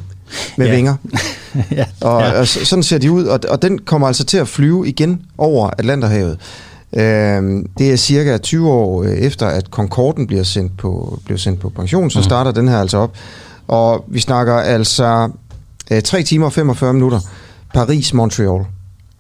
[0.58, 0.76] med ja.
[0.76, 0.96] vinger.
[1.72, 1.86] ja.
[2.02, 2.40] Og, ja.
[2.40, 5.70] og sådan ser de ud, og, og den kommer altså til at flyve igen over
[5.78, 6.38] Atlanterhavet.
[6.94, 11.70] Øh, det er cirka 20 år efter, at Concorden bliver sendt på, bliver sendt på
[11.70, 12.56] pension, så starter mm.
[12.56, 13.12] den her altså op.
[13.68, 15.30] Og vi snakker altså
[16.04, 17.20] 3 timer og 45 minutter.
[17.78, 18.66] Paris-Montreal.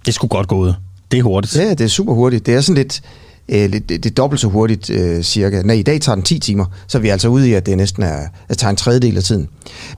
[0.05, 0.73] Det skulle godt gå ud.
[1.11, 1.55] Det er hurtigt.
[1.55, 2.45] Ja, det er super hurtigt.
[2.45, 3.01] Det er sådan lidt,
[3.49, 5.61] øh, lidt det er dobbelt så hurtigt øh, cirka.
[5.61, 7.77] Nej, i dag tager den 10 timer, så er vi altså ude i, at det
[7.77, 9.47] næsten er, at tager en tredjedel af tiden.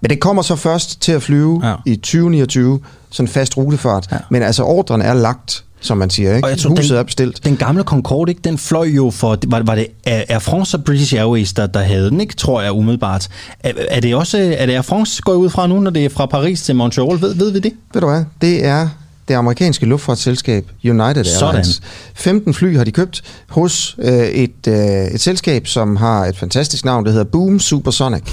[0.01, 1.75] Men det kommer så først til at flyve ja.
[1.85, 4.07] i 2029, sådan fast rutefart.
[4.11, 4.17] Ja.
[4.29, 6.35] Men altså ordren er lagt som man siger.
[6.35, 6.45] Ikke?
[6.45, 7.45] Og jeg tror, Huset den, er bestilt.
[7.45, 11.15] Den gamle Concorde, ikke, den fløj jo for, var, var det Air France og British
[11.15, 13.27] Airways, der, der havde den, ikke, tror jeg umiddelbart.
[13.59, 16.09] Er, er det også er det Air France, går ud fra nu, når det er
[16.09, 17.21] fra Paris til Montreal?
[17.21, 17.73] Ved, ved vi det?
[17.93, 18.89] Ved du hvad, det er
[19.27, 21.67] det amerikanske luftfartsselskab United Airlines.
[21.67, 21.73] Sådan.
[22.15, 24.75] 15 fly har de købt hos øh, et, øh,
[25.05, 28.23] et selskab, som har et fantastisk navn, det hedder Boom Supersonic.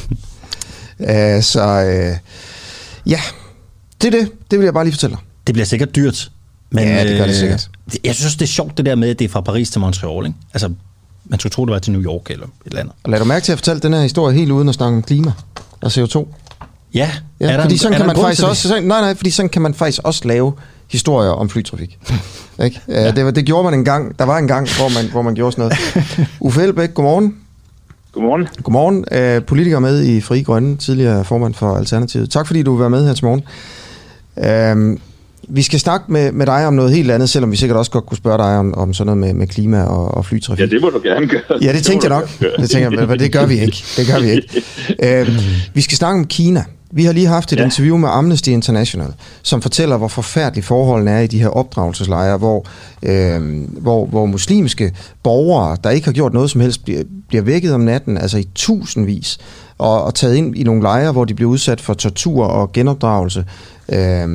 [0.99, 1.07] uh,
[1.53, 2.16] så øh,
[3.07, 3.20] ja,
[4.03, 4.30] det er det.
[4.51, 5.24] Det vil jeg bare lige fortælle dig.
[5.47, 6.30] Det bliver sikkert dyrt.
[6.74, 7.68] Men, ja, det gør det sikkert.
[7.86, 9.80] Øh, jeg synes, det er sjovt det der med, at det er fra Paris til
[9.80, 10.26] Montreal.
[10.26, 10.38] Ikke?
[10.54, 10.70] Altså,
[11.24, 12.94] man skulle tro, det var til New York eller et eller andet.
[13.02, 15.02] Og lad du mærke til at fortælle den her historie helt uden at snakke om
[15.02, 15.32] klima
[15.80, 16.26] og CO2.
[16.94, 17.10] Ja,
[17.40, 19.62] ja er der fordi sådan kan man faktisk også, sådan, nej, nej, fordi sådan kan
[19.62, 20.52] man faktisk også lave
[20.90, 21.98] historier om flytrafik.
[22.64, 22.80] ikke?
[22.88, 23.10] Ja.
[23.10, 24.18] Det, det, gjorde man en gang.
[24.18, 26.28] Der var en gang, hvor man, hvor man gjorde sådan noget.
[26.40, 27.36] Uffe Elbæk, godmorgen.
[28.12, 28.48] Godmorgen.
[28.62, 29.36] Godmorgen.
[29.38, 32.30] Uh, politiker med i Fri Grønne, tidligere formand for Alternativet.
[32.30, 33.42] Tak fordi du vil være med her til morgen.
[34.36, 34.98] Uh,
[35.49, 38.07] vi skal snakke med, med dig om noget helt andet, selvom vi sikkert også godt
[38.07, 40.61] kunne spørge dig om, om sådan noget med, med klima og, og flytrafik.
[40.61, 41.42] Ja, det må du gerne gøre.
[41.62, 42.28] Ja, det, det tænkte jeg nok.
[42.61, 43.84] Det, tænker jeg, men det gør vi ikke.
[43.97, 44.62] Det gør vi ikke.
[45.28, 45.34] Uh,
[45.76, 46.64] vi skal snakke om Kina.
[46.97, 47.64] Vi har lige haft et ja.
[47.64, 52.66] interview med Amnesty International, som fortæller, hvor forfærdelige forholdene er i de her opdragelseslejre, hvor,
[53.03, 54.92] øh, hvor, hvor muslimske
[55.22, 58.49] borgere, der ikke har gjort noget som helst, bliver, bliver vækket om natten, altså i
[58.55, 59.38] tusindvis,
[59.78, 63.45] og, og taget ind i nogle lejre, hvor de bliver udsat for tortur og genopdragelse.
[63.93, 64.28] Øh,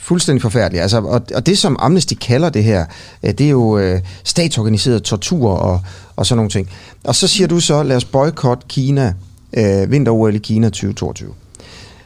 [0.00, 0.82] fuldstændig forfærdeligt.
[0.82, 2.84] Altså, og, og det, som Amnesty kalder det her,
[3.22, 5.80] det er jo øh, statsorganiseret tortur og,
[6.16, 6.70] og sådan nogle ting.
[7.04, 9.14] Og så siger du så, lad os boykotte Kina,
[9.56, 11.34] øh, vinter-OL i Kina 2022.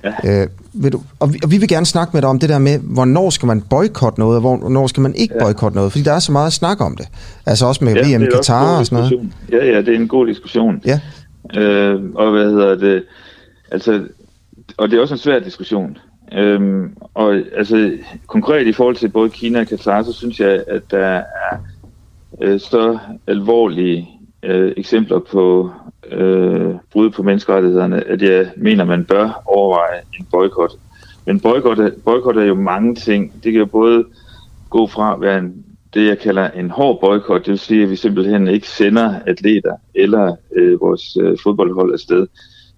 [0.05, 0.43] Ja.
[0.43, 2.59] Øh, vil du, og, vi, og vi vil gerne snakke med dig om det der
[2.59, 5.45] med, hvornår skal man boykotte noget, og hvornår skal man ikke ja.
[5.45, 7.09] boykotte noget, fordi der er så meget at snakke om det.
[7.47, 9.31] Altså også med ja, VM i Katar og sådan noget.
[9.53, 10.83] Ja, ja, det er en god diskussion.
[10.87, 11.01] Ja.
[11.61, 13.05] Øh, og hvad hedder det,
[13.71, 14.03] altså,
[14.77, 15.99] og det er også en svær diskussion.
[16.33, 20.91] Øhm, og altså konkret i forhold til både Kina og Katar, så synes jeg, at
[20.91, 21.57] der er
[22.43, 24.09] øh, så alvorlige
[24.43, 25.71] øh, eksempler på
[26.11, 30.73] øh, brud på menneskerettighederne, at jeg mener, man bør overveje en boykot.
[31.27, 33.33] Men boykot er, boykot er jo mange ting.
[33.45, 34.05] Det kan jo både
[34.71, 35.65] gå fra at være en,
[35.95, 39.77] det, jeg kalder en hård boykot, det vil sige, at vi simpelthen ikke sender atleter
[39.95, 42.27] eller øh, vores øh, fodboldhold afsted,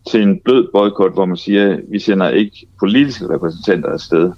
[0.07, 4.33] til en blød boykot, hvor man siger, at vi sender ikke politiske repræsentanter afsted.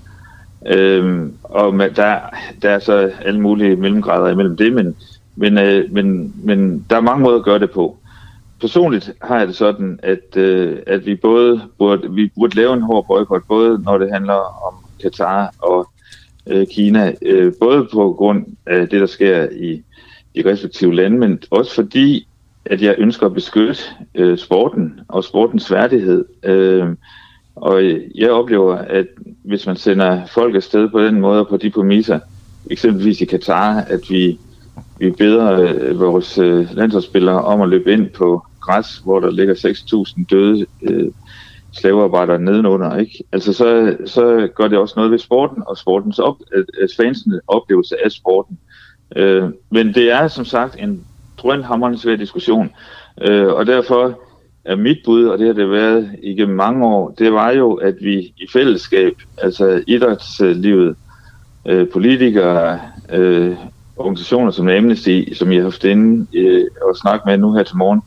[0.67, 2.19] Øhm, og med, der,
[2.63, 4.97] der er så alle mulige mellemgrader imellem det, men,
[5.37, 7.97] men, øh, men, men der er mange måder at gøre det på.
[8.61, 12.83] Personligt har jeg det sådan, at, øh, at vi både burde, vi burde lave en
[12.83, 15.89] hård boykot, både når det handler om Katar og
[16.47, 19.83] øh, Kina, øh, både på grund af det, der sker i
[20.37, 22.27] de respektive lande, men også fordi,
[22.65, 23.83] at jeg ønsker at beskytte
[24.15, 26.25] øh, sporten og sportens værdighed.
[26.43, 26.89] Øh,
[27.57, 27.83] og
[28.15, 29.07] jeg oplever, at
[29.45, 32.21] hvis man sender folk afsted på den måde og på de præmisser,
[32.71, 34.39] eksempelvis i Katar, at vi,
[34.99, 39.55] vi beder øh, vores øh, landsholdsspillere om at løbe ind på græs, hvor der ligger
[39.55, 41.11] 6.000 døde øh,
[41.73, 43.25] slavearbejdere nedenunder, ikke?
[43.33, 47.35] Altså så, så gør det også noget ved sporten og sportens op, øh, øh fansens
[47.47, 48.59] oplevelse af sporten.
[49.17, 51.05] Øh, men det er som sagt en
[51.43, 52.71] drønhammerende svær diskussion,
[53.23, 54.19] øh, og derfor
[54.65, 57.95] er mit bud, og det har det været igennem mange år, det var jo, at
[58.01, 60.97] vi i fællesskab, altså idrætslivet,
[61.67, 62.81] øh, politikere,
[63.13, 63.57] øh,
[63.97, 67.77] organisationer som Amnesty, som jeg har haft inde øh, og snakket med nu her til
[67.77, 68.01] morgen,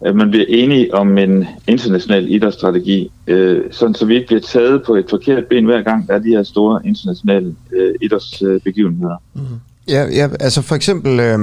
[0.00, 4.82] at man bliver enige om en international idrætsstrategi, øh, sådan så vi ikke bliver taget
[4.82, 9.16] på et forkert ben hver gang, der er de her store internationale øh, idrætsbegivenheder.
[9.34, 9.40] Mm.
[9.88, 11.20] Ja, ja, altså for eksempel...
[11.20, 11.38] Øh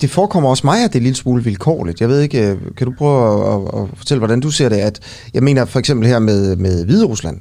[0.00, 2.00] det forekommer også mig, at det er en lille smule vilkårligt.
[2.00, 4.76] Jeg ved ikke, kan du prøve at, at fortælle, hvordan du ser det?
[4.76, 5.00] At
[5.34, 7.40] jeg mener for eksempel her med, med Hvide Rusland,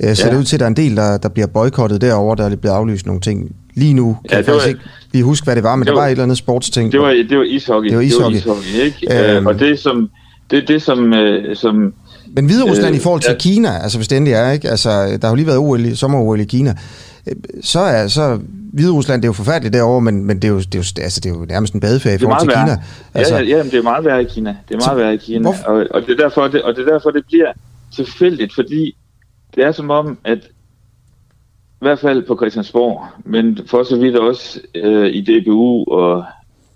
[0.00, 0.30] så ja.
[0.30, 2.56] det ud til, at der er en del, der, der bliver boykottet derovre, der er
[2.56, 3.56] blevet aflyst nogle ting.
[3.74, 4.80] Lige nu kan ja, jeg faktisk var, ikke
[5.12, 6.92] lige huske, hvad det var, men det, det var, var et eller andet sportsting.
[6.92, 7.88] Det var, det var ishockey.
[7.88, 9.36] Det var ishockey, det var ishockey ikke?
[9.36, 10.08] Øhm, og det som...
[10.50, 11.92] Det, det som, øh, som
[12.36, 13.38] men Hvide Rusland øh, i forhold til ja.
[13.38, 14.70] Kina, altså hvis det endelig er, ikke?
[14.70, 16.74] Altså, der har jo lige været OL, sommer-OL i Kina,
[17.62, 18.38] så er så
[18.76, 21.02] Hvide Rusland, det er jo forfærdeligt derovre, men, men det, er jo, det, er jo,
[21.02, 22.82] altså, det er jo nærmest en badeferie i forhold til Kina.
[23.14, 24.56] Altså, ja, ja, ja, det er meget værre i Kina.
[24.68, 25.48] Det er meget værre i Kina.
[25.48, 27.52] Og, og, det er derfor, det, og det er derfor, det bliver
[27.94, 28.96] tilfældigt, fordi
[29.54, 30.38] det er som om, at
[31.80, 36.24] i hvert fald på Christiansborg, men for så vidt også øh, i DBU og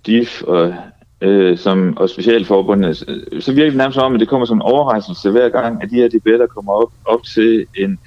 [0.07, 0.74] DIF og,
[1.20, 2.94] øh, som, og specialforbundene,
[3.40, 5.90] så virker det nærmest som om, at det kommer som en overraskelse hver gang, at
[5.90, 7.98] de her debatter kommer op, op til en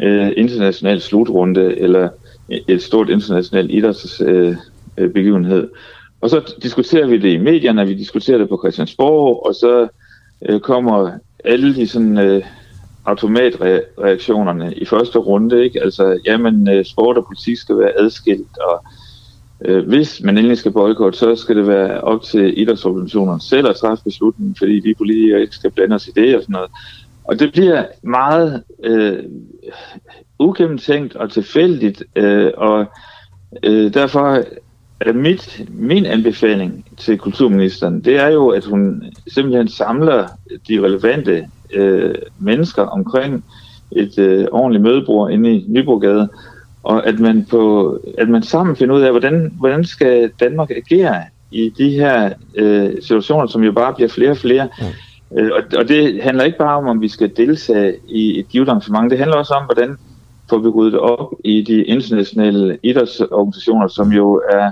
[0.00, 2.08] øh, international slutrunde eller
[2.68, 5.58] et stort internationalt idrætsbegivenhed.
[5.58, 5.68] Øh, øh
[6.22, 9.88] og så diskuterer vi det i medierne, vi diskuterer det på Christiansborg, og så
[10.48, 11.10] øh, kommer
[11.44, 12.42] alle de sådan øh,
[13.04, 15.82] automatreaktionerne i første runde, ikke?
[15.82, 18.84] Altså, jamen, øh, sport og politik skal være adskilt, og
[19.64, 23.76] øh, hvis man endelig skal boykotte, så skal det være op til idrætsorganisationerne selv at
[23.76, 26.70] træffe beslutningen, fordi vi politikere ikke skal blande os i det og sådan noget.
[27.24, 29.18] Og det bliver meget øh,
[30.42, 32.86] ugennemtænkt og tilfældigt, øh, og
[33.62, 34.42] øh, derfor
[35.00, 40.26] er mit, min anbefaling til kulturministeren, det er jo, at hun simpelthen samler
[40.68, 43.44] de relevante øh, mennesker omkring
[43.92, 46.28] et øh, ordentligt mødebord inde i Nybrogade,
[46.82, 51.22] og at man, på, at man sammen finder ud af, hvordan, hvordan skal Danmark agere
[51.50, 54.68] i de her øh, situationer, som jo bare bliver flere og flere.
[54.80, 54.86] Ja.
[55.40, 58.68] Øh, og, og det handler ikke bare om, om vi skal deltage i et givet
[58.68, 59.96] arrangement, det handler også om, hvordan
[60.50, 64.70] får vi ryddet op i de internationale idrætsorganisationer, som jo er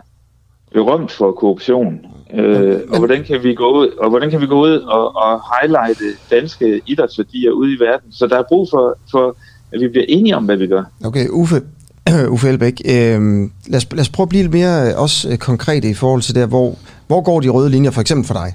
[0.73, 2.01] berømt for korruption.
[2.35, 5.41] Øh, og hvordan kan vi gå ud og hvordan kan vi gå ud og, og
[5.53, 8.13] highlighte danske idrætsværdier ude i verden?
[8.13, 9.37] Så der er brug for, for
[9.73, 10.83] at vi bliver enige om, hvad vi gør.
[11.05, 11.63] Okay, Uffe,
[12.35, 13.21] Uffe Elbæk, øh,
[13.67, 16.23] lad, os, lad os prøve at blive lidt mere øh, også øh, konkrete i forhold
[16.23, 16.75] til der, hvor,
[17.07, 18.55] hvor går de røde linjer for eksempel for dig?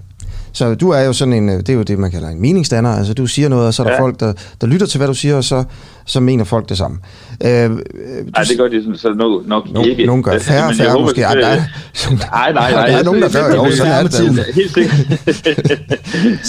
[0.56, 2.90] Så du er jo sådan en, øh, det er jo det, man kalder en meningsdanner.
[2.90, 4.02] Altså du siger noget, og så er der ja.
[4.02, 5.64] folk, der, der lytter til, hvad du siger, og så,
[6.06, 6.98] så mener folk det samme.
[7.46, 10.06] Øh, Nej, det gør de sådan, så no, nok no, ikke.
[10.06, 11.22] Nogen gør færre, færre håber, måske.
[11.22, 11.60] Det, nej,
[12.22, 12.88] nej, nej, nej.
[12.88, 13.72] Der er nogen, der gør jo.
[13.76, 14.56] Sådan er det.
[14.56, 14.96] Helt sikkert.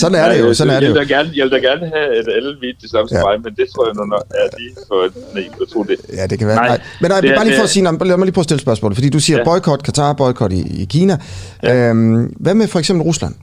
[0.00, 0.54] sådan er det jo.
[0.54, 0.92] Sådan er det jo.
[0.92, 3.36] Jeg vil gerne, jeg vil da gerne have, at alle vidt det samme som mig,
[3.44, 4.98] men det tror jeg nu er lige for
[5.34, 5.96] nej, jeg tror det.
[6.16, 6.56] Ja, det kan være.
[6.56, 8.94] Nej, men nej, bare lige for at sige, lad mig lige prøve at stille spørgsmål,
[8.94, 11.16] fordi du siger boykot Katar, boykot i, i Kina.
[11.64, 13.34] Øhm, hvad med for eksempel Rusland?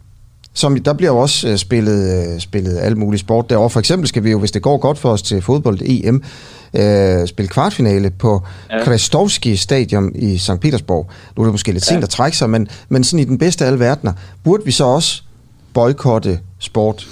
[0.54, 3.70] Som der bliver jo også øh, spillet, øh, spillet alt muligt sport derovre.
[3.70, 6.24] For eksempel skal vi jo, hvis det går godt for os til fodbold-EM,
[6.74, 8.84] øh, spille kvartfinale på ja.
[8.84, 10.60] Krestovski Stadion i St.
[10.62, 11.10] Petersborg.
[11.38, 11.94] Nu er det måske lidt ja.
[11.94, 14.72] sent at trække sig, men, men sådan i den bedste af alle verdener, burde vi
[14.72, 15.24] så også
[15.74, 17.08] boykotte sport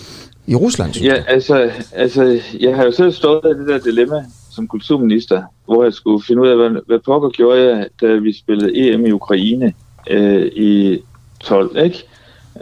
[0.47, 0.91] i Rusland?
[0.95, 5.83] Ja, altså, altså, jeg har jo selv stået af det der dilemma som kulturminister, hvor
[5.83, 9.11] jeg skulle finde ud af, hvad, hvad pokker gjorde jeg, da vi spillede EM i
[9.11, 9.73] Ukraine
[10.09, 10.99] øh, i
[11.39, 12.03] 12, ikke?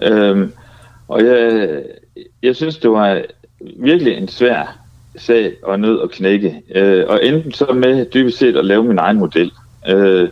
[0.04, 0.52] Øhm,
[1.10, 1.84] og jeg,
[2.44, 3.22] jeg synes, det var
[3.76, 4.80] virkelig en svær
[5.16, 6.62] sag og nød at knække.
[6.76, 9.52] Øh, og enten så med dybest set at lave min egen model.
[9.88, 10.30] Øh,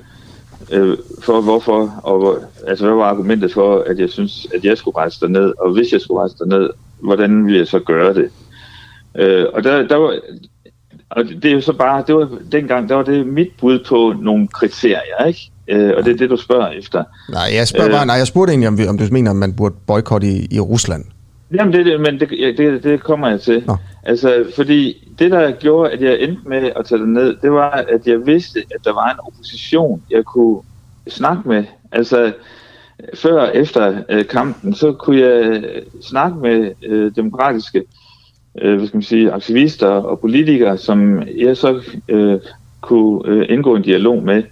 [0.71, 4.77] øh, for hvorfor, og hvor, altså hvad var argumentet for, at jeg synes, at jeg
[4.77, 6.69] skulle rejse derned, og hvis jeg skulle rejse derned,
[6.99, 8.29] hvordan ville jeg så gøre det?
[9.15, 10.19] Øh, og der, der var,
[11.09, 14.13] og det er jo så bare, det var dengang, der var det mit bud på
[14.21, 15.51] nogle kriterier, ikke?
[15.67, 17.03] Øh, og det er det, du spørger efter.
[17.31, 19.53] Nej, jeg spørger bare, nej, jeg spurgte egentlig, om, vi- om du mener, at man
[19.53, 21.05] burde boykotte i, i Rusland.
[21.53, 23.63] Jamen, det, det, men det, det, det kommer jeg til.
[23.67, 23.75] Nå.
[24.03, 27.69] Altså, fordi det, der gjorde, at jeg endte med at tage det ned, det var,
[27.69, 30.57] at jeg vidste, at der var en opposition, jeg kunne
[31.07, 31.63] snakke med.
[31.91, 32.33] Altså,
[33.13, 35.63] før og efter øh, kampen, så kunne jeg
[36.01, 37.83] snakke med øh, demokratiske
[38.61, 42.39] øh, hvad skal man sige, aktivister og politikere, som jeg så øh,
[42.81, 44.43] kunne øh, indgå en dialog med.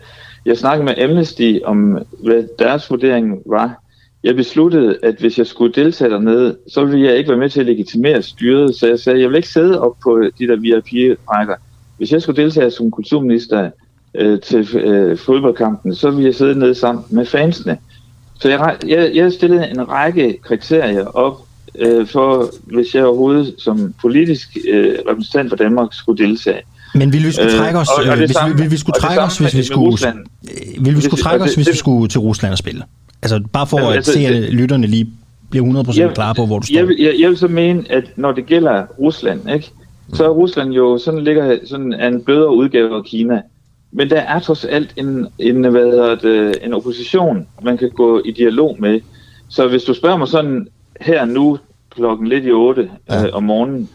[0.45, 3.81] Jeg snakkede med Amnesty om, hvad deres vurdering var.
[4.23, 7.59] Jeg besluttede, at hvis jeg skulle deltage dernede, så ville jeg ikke være med til
[7.59, 8.75] at legitimere styret.
[8.75, 11.55] Så jeg sagde, jeg vil ikke sidde op på de der VIP-rækker.
[11.97, 13.71] Hvis jeg skulle deltage som kulturminister
[14.15, 17.77] øh, til øh, fodboldkampen, så ville jeg sidde nede sammen med fansene.
[18.39, 21.41] Så jeg, jeg, jeg stillede en række kriterier op
[21.79, 26.61] øh, for, hvis jeg overhovedet som politisk øh, repræsentant for Danmark skulle deltage.
[26.95, 28.77] Men ville vi skulle Øh, trække os, og- og øh, hvis, samme- vi, ville vi
[28.77, 30.17] skulle trække os, hvis vi skulle, Rusland.
[30.77, 32.83] øh, ville vi skulle trække os, det- hvis vi skulle til Rusland og spille?
[33.23, 35.09] Altså bare for Jamen, at altså, se, at lytterne lige
[35.49, 36.75] bliver 100% Jeg- klar på, hvor du står.
[36.75, 39.71] Jeg, vil- jeg, jeg vil så mene, at når det gælder Rusland, ikke,
[40.13, 43.41] så er Rusland jo sådan ligger sådan en blødere udgave af Kina.
[43.91, 48.21] Men der er trods alt en, en, hvad hedder det, en opposition, man kan gå
[48.25, 48.99] i dialog med.
[49.49, 50.67] Så hvis du spørger mig sådan
[51.01, 53.23] her nu, klokken lidt i 8 ja.
[53.25, 53.89] øh, om morgenen,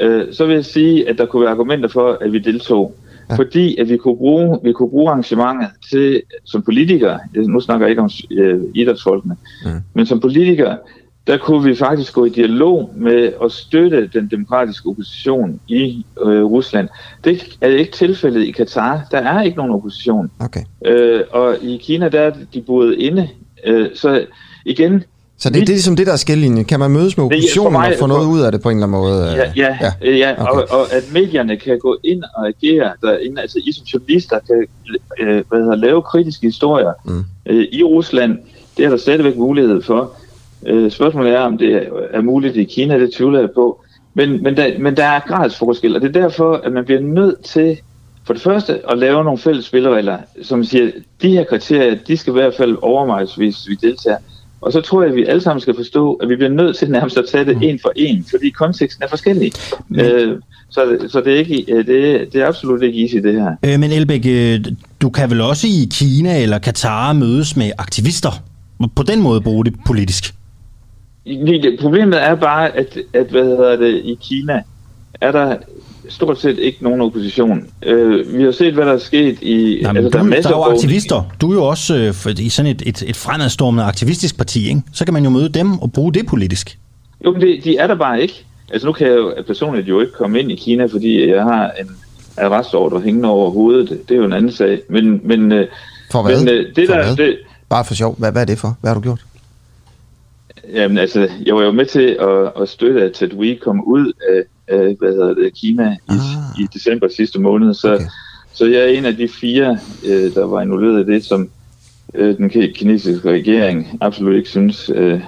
[0.00, 2.94] øh, så vil jeg sige, at der kunne være argumenter for, at vi deltog.
[3.30, 3.34] Ja.
[3.34, 7.90] Fordi at vi kunne bruge, vi kunne bruge arrangementet til, som politikere, nu snakker jeg
[7.90, 9.70] ikke om øh, idrætsfolkene, Mm.
[9.94, 10.78] men som politikere,
[11.26, 16.44] der kunne vi faktisk gå i dialog med at støtte den demokratiske opposition i øh,
[16.44, 16.88] Rusland.
[17.24, 19.06] Det er ikke tilfældet i Katar.
[19.10, 20.30] Der er ikke nogen opposition.
[20.40, 20.60] Okay.
[20.86, 23.28] Øh, og i Kina, der er de boet inde.
[23.66, 24.26] Øh, så
[24.64, 25.04] igen...
[25.38, 26.64] Så det, det er ligesom det, der er skillelinjen.
[26.64, 28.86] Kan man mødes med oppositionen mig- og få noget ud af det på en eller
[28.86, 29.32] anden måde?
[29.32, 30.32] Ja, ja, ja, ja.
[30.32, 30.52] okay.
[30.52, 34.66] og, og at medierne kan gå ind og agere derinde, altså I som journalister kan
[35.20, 37.24] øh, hvad hedder, lave kritiske historier Mm.
[37.46, 38.38] øh, i Rusland,
[38.76, 40.12] det er der stadigvæk mulighed for.
[40.66, 43.80] Øh, spørgsmålet er, om det er, muligt i Kina, det tvivler jeg på.
[44.14, 47.44] Men, men, der, men der er gradsforskel, og det er derfor, at man bliver nødt
[47.44, 47.78] til
[48.26, 50.90] for det første at lave nogle fælles spilleregler, som siger,
[51.22, 54.16] de her kriterier, de skal i hvert fald overvejes, hvis vi deltager.
[54.64, 56.90] Og så tror jeg, at vi alle sammen skal forstå, at vi bliver nødt til
[56.90, 59.52] nærmest at tage det en for en, fordi konteksten er forskellig.
[59.94, 60.38] Øh,
[60.70, 63.56] så, så det er, ikke, øh, det, er, det er absolut ikke easy, det her.
[63.64, 64.64] Øh, men Elbæk, øh,
[65.00, 68.42] du kan vel også i Kina eller Katar mødes med aktivister?
[68.96, 70.34] På den måde bruge det politisk?
[71.80, 74.62] Problemet er bare, at, at hvad hedder det, i Kina
[75.20, 75.56] er der
[76.08, 77.66] stort set ikke nogen opposition.
[77.82, 79.78] Øh, vi har set, hvad der er sket i...
[79.82, 81.22] Nej, men altså, du, der, der er jo aktivister.
[81.40, 84.82] Du er jo også øh, i sådan et, et, et fremadstormende aktivistisk parti, ikke?
[84.92, 86.78] Så kan man jo møde dem og bruge det politisk.
[87.24, 88.44] Jo, men det, de er der bare ikke.
[88.72, 91.70] Altså nu kan jeg jo personligt jo ikke komme ind i Kina, fordi jeg har
[91.80, 91.90] en
[92.36, 93.88] arrestordre hængende over hovedet.
[94.08, 94.80] Det er jo en anden sag.
[94.88, 95.68] Men, men, øh,
[96.12, 96.38] For hvad?
[96.38, 97.26] Men, øh, det For der, hvad?
[97.26, 97.38] det,
[97.68, 98.18] Bare for sjov.
[98.18, 98.76] Hvad, hvad er det for?
[98.80, 99.24] Hvad har du gjort?
[100.72, 104.12] Jamen altså, jeg var jo med til at, at støtte, at Ted Wee kom ud
[104.28, 106.60] af, af hvad hedder det, Kina i, ah.
[106.60, 107.74] i december sidste måned.
[107.74, 108.04] Så, okay.
[108.52, 111.50] så jeg er en af de fire, øh, der var involveret i det, som
[112.14, 115.20] øh, den ki- kinesiske regering absolut ikke synes øh,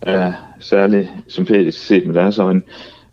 [0.00, 2.62] er særlig sympatisk set med deres øjne.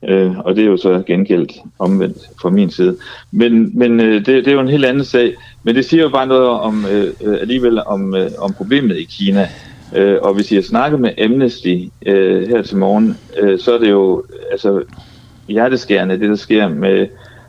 [0.09, 2.97] Øh, og det er jo så gengældt omvendt fra min side.
[3.31, 5.35] Men, men øh, det, det er jo en helt anden sag.
[5.63, 9.03] Men det siger jo bare noget om øh, øh, alligevel om, øh, om problemet i
[9.03, 9.49] Kina.
[9.95, 13.79] Øh, og hvis I har snakket med Amnesty øh, her til morgen, øh, så er
[13.79, 14.83] det jo altså,
[15.51, 17.07] hjerteskærende, det der sker med,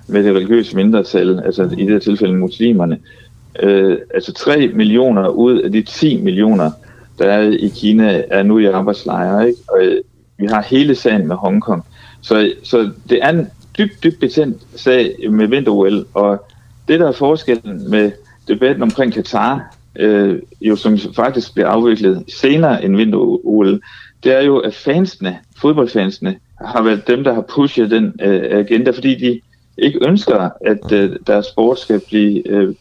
[0.08, 2.98] med det religiøse mindretal, altså i det her tilfælde muslimerne.
[3.62, 6.70] Øh, altså 3 millioner ud af de 10 millioner,
[7.18, 9.48] der er i Kina, er nu i arbejdslejre.
[9.48, 9.58] Ikke?
[9.68, 10.02] Og øh,
[10.38, 11.84] vi har hele sagen med Hongkong.
[12.20, 13.48] Så, så det er en
[13.78, 16.46] dybt, dybt betændt sag med vinter og
[16.88, 18.10] det der er forskellen med
[18.48, 23.78] debatten omkring Katar, øh, jo som faktisk bliver afviklet senere end vinter
[24.24, 28.90] det er jo, at fansene, fodboldfansene, har været dem, der har pushet den øh, agenda,
[28.90, 29.40] fordi de
[29.78, 32.74] ikke ønsker, at øh, deres sport skal blive, øh,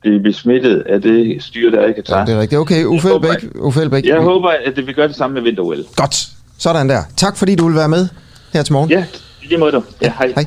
[0.00, 2.18] blive besmittet af det styre, der er i Katar.
[2.18, 2.60] Ja, det er rigtigt.
[2.60, 3.50] Okay, Uffe Elbæk.
[3.54, 4.06] Uffe Elbæk.
[4.06, 6.28] Jeg håber, at det vil gøre det samme med vinter Godt.
[6.58, 7.02] Sådan der.
[7.16, 8.08] Tak fordi du vil være med
[8.52, 8.90] her til morgen.
[8.90, 9.04] Ja,
[9.42, 9.82] i lige måde du.
[10.02, 10.32] Ja, hej.
[10.34, 10.44] hej.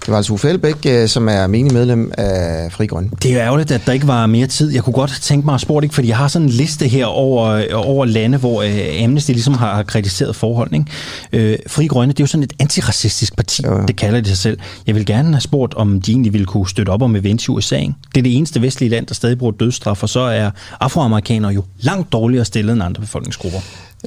[0.00, 3.10] Det var altså Uffe Elbæk, øh, som er menig medlem af Fri Grønne.
[3.22, 4.72] Det er ærgerligt, at der ikke var mere tid.
[4.72, 7.06] Jeg kunne godt tænke mig at spørge ikke, fordi jeg har sådan en liste her
[7.06, 10.84] over, over lande, hvor øh, Amnesty ligesom har, har kritiseret forholdene.
[11.32, 11.52] Ikke?
[11.52, 13.86] Øh, Fri Grønne, det er jo sådan et antiracistisk parti, jo, jo.
[13.86, 14.58] det kalder det sig selv.
[14.86, 17.50] Jeg vil gerne have spurgt, om de egentlig ville kunne støtte op om event i
[17.50, 17.76] USA.
[17.76, 17.94] Ikke?
[18.14, 21.64] Det er det eneste vestlige land, der stadig bruger dødsstraf, og så er afroamerikanere jo
[21.80, 23.58] langt dårligere stillet end andre befolkningsgrupper.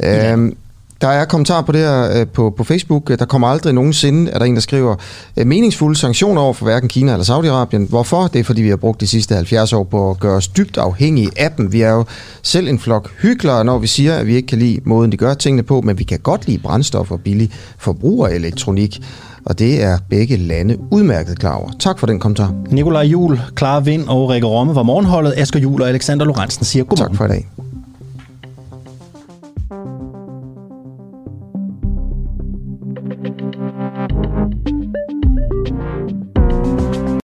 [0.04, 0.58] Øhm,
[1.04, 3.10] der er kommentar på det her øh, på, på Facebook.
[3.20, 4.96] Der kommer aldrig nogensinde, er der en, der skriver,
[5.38, 7.90] øh, meningsfulde sanktioner over for hverken Kina eller Saudi-Arabien.
[7.90, 8.28] Hvorfor?
[8.28, 10.78] Det er, fordi vi har brugt de sidste 70 år på at gøre os dybt
[10.78, 11.74] afhængige af dem.
[11.74, 12.06] Vi er jo
[12.42, 15.34] selv en flok hyklere, når vi siger, at vi ikke kan lide måden, de gør
[15.34, 19.02] tingene på, men vi kan godt lide brændstof og billig forbrugerelektronik.
[19.46, 21.70] Og det er begge lande udmærket klar over.
[21.80, 22.54] Tak for den kommentar.
[22.72, 25.34] Nikolaj Jul, Clara Vind og Rikke Romme var morgenholdet.
[25.38, 27.12] Asger Jul og Alexander Lorentzen siger godmorgen.
[27.12, 27.48] Tak for i dag.